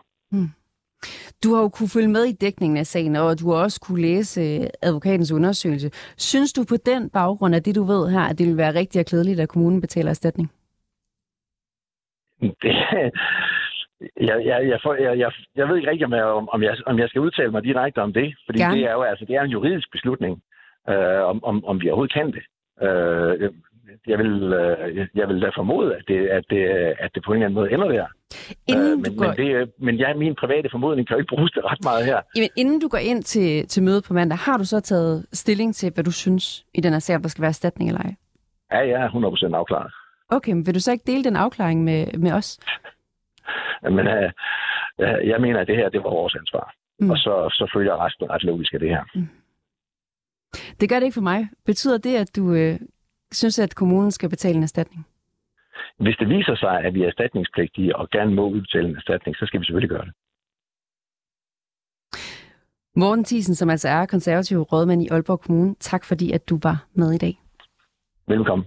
Du 1.45 1.55
har 1.55 1.63
jo 1.63 1.69
kunne 1.69 1.89
følge 1.89 2.09
med 2.09 2.25
i 2.25 2.33
dækningen 2.33 2.77
af 2.79 2.87
sagen, 2.87 3.17
og 3.17 3.41
du 3.41 3.51
har 3.51 3.63
også 3.63 3.81
kunne 3.81 4.03
læse 4.03 4.41
øh, 4.41 4.67
advokatens 4.83 5.33
undersøgelse. 5.33 5.91
Synes 6.17 6.53
du 6.53 6.65
på 6.69 6.77
den 6.87 7.11
baggrund 7.11 7.55
af 7.55 7.63
det, 7.63 7.75
du 7.75 7.85
ved 7.85 8.11
her, 8.11 8.21
at 8.21 8.39
det 8.39 8.47
vil 8.47 8.57
være 8.57 8.75
rigtig 8.75 9.01
og 9.01 9.07
klædeligt, 9.07 9.41
at 9.41 9.49
kommunen 9.49 9.81
betaler 9.81 10.11
erstatning? 10.11 10.51
Det, 12.63 12.75
jeg, 14.01 14.37
jeg, 14.47 14.69
jeg, 14.69 14.79
får, 14.83 14.95
jeg, 14.95 15.19
jeg, 15.19 15.33
jeg 15.57 15.69
ved 15.69 15.77
ikke 15.77 15.91
rigtig, 15.91 16.07
om 16.07 16.13
jeg, 16.13 16.25
om, 16.25 16.63
jeg, 16.63 16.77
om 16.87 16.99
jeg 16.99 17.09
skal 17.09 17.21
udtale 17.21 17.51
mig 17.51 17.65
direkte 17.65 17.99
om 18.03 18.13
det, 18.13 18.35
fordi 18.47 18.59
Gerne. 18.59 18.77
det 18.77 18.85
er 18.85 18.93
jo 18.93 19.03
altså, 19.03 19.25
det 19.25 19.35
er 19.37 19.43
en 19.43 19.51
juridisk 19.51 19.93
beslutning, 19.93 20.43
øh, 20.89 21.23
om, 21.31 21.45
om, 21.45 21.65
om 21.65 21.81
vi 21.81 21.89
overhovedet 21.91 22.15
kan 22.15 22.27
det. 22.27 22.45
Øh, 22.87 23.51
jeg 24.07 24.19
vil, 24.19 24.43
øh, 24.53 25.07
jeg 25.15 25.29
vil 25.29 25.43
da 25.43 25.51
formode, 25.57 25.97
at 25.97 26.05
det, 26.09 26.27
at, 26.27 26.45
det, 26.51 26.63
at 27.05 27.11
det 27.15 27.23
på 27.25 27.33
en 27.33 27.37
eller 27.37 27.47
anden 27.47 27.55
måde 27.55 27.73
ender 27.73 27.89
der. 27.89 28.07
Inden, 28.69 28.99
Øh, 28.99 29.05
du 29.07 29.11
men, 29.11 29.19
går, 29.19 29.27
men, 29.27 29.37
det, 29.37 29.71
men 29.79 29.99
jeg, 29.99 30.17
min 30.17 30.35
private 30.35 30.69
formodning 30.71 31.09
kan 31.09 31.15
jo 31.15 31.19
ikke 31.21 31.35
bruges 31.35 31.53
til 31.53 31.63
ret 31.63 31.79
meget 31.85 32.05
her. 32.05 32.21
jamen, 32.37 32.49
inden 32.57 32.81
du 32.81 32.89
går 32.89 32.99
ind 32.99 33.23
til, 33.23 33.69
til 33.69 33.83
mødet 33.83 34.05
på 34.09 34.15
mandag, 34.15 34.39
har 34.39 34.57
du 34.59 34.65
så 34.65 34.81
taget 34.81 35.27
stilling 35.33 35.75
til, 35.75 35.93
hvad 35.95 36.05
du 36.05 36.11
synes 36.13 36.65
i 36.75 36.81
den 36.81 36.93
her 36.93 36.99
sag, 36.99 37.17
om 37.17 37.23
der 37.23 37.29
skal 37.29 37.43
være 37.43 37.49
erstatning 37.49 37.91
eller 37.91 38.01
ej? 38.01 38.15
Ja, 38.73 38.79
jeg 38.79 39.05
er 39.05 39.09
100% 39.53 39.57
afklaret. 39.57 39.93
Okay, 40.29 40.53
men 40.53 40.67
vil 40.67 40.75
du 40.75 40.81
så 40.81 40.93
ikke 40.93 41.05
dele 41.07 41.25
den 41.25 41.37
afklaring 41.37 41.85
med, 41.85 42.07
med 42.19 42.33
os? 42.33 42.59
Men 43.97 44.07
øh, 44.07 44.31
øh, 45.01 45.29
jeg 45.29 45.41
mener, 45.41 45.61
at 45.61 45.67
det 45.67 45.77
her, 45.77 45.89
det 45.89 46.03
var 46.05 46.11
vores 46.11 46.35
ansvar. 46.35 46.75
Mm. 46.99 47.05
Mm. 47.05 47.11
Og 47.11 47.17
så, 47.17 47.49
så 47.51 47.71
følger 47.75 48.05
resten 48.05 48.31
ret 48.31 48.45
logisk 48.45 48.75
af 48.75 48.81
det 48.81 48.89
her. 48.89 49.05
Det 50.81 50.89
gør 50.89 50.99
det 50.99 51.07
ikke 51.07 51.15
for 51.15 51.31
mig. 51.33 51.49
Betyder 51.67 51.99
det, 51.99 52.17
at 52.17 52.37
du 52.37 52.55
øh, 52.55 52.79
synes, 53.33 53.59
at 53.59 53.75
kommunen 53.75 54.11
skal 54.11 54.31
betale 54.31 54.57
en 54.57 54.63
erstatning? 54.63 55.07
Hvis 55.99 56.17
det 56.17 56.29
viser 56.29 56.55
sig, 56.55 56.81
at 56.85 56.95
vi 56.95 57.03
er 57.03 57.07
erstatningspligtige 57.07 57.97
og 57.97 58.11
gerne 58.11 58.35
må 58.35 58.49
udbetale 58.49 58.89
en 58.89 58.97
erstatning, 58.97 59.37
så 59.37 59.47
skal 59.47 59.61
vi 59.61 59.65
selvfølgelig 59.65 59.91
gøre 59.91 60.05
det. 60.05 60.13
Morten 62.97 63.25
Thiesen, 63.25 63.55
som 63.55 63.71
altså 63.71 63.89
er 63.89 64.07
konservativ 64.07 64.59
rådmand 64.59 65.03
i 65.03 65.09
Aalborg 65.09 65.41
Kommune, 65.41 65.75
tak 65.81 66.05
fordi, 66.05 66.33
at 66.33 66.49
du 66.49 66.59
var 66.63 66.87
med 66.93 67.13
i 67.13 67.19
dag. 67.19 67.39
Velkommen. 68.29 68.67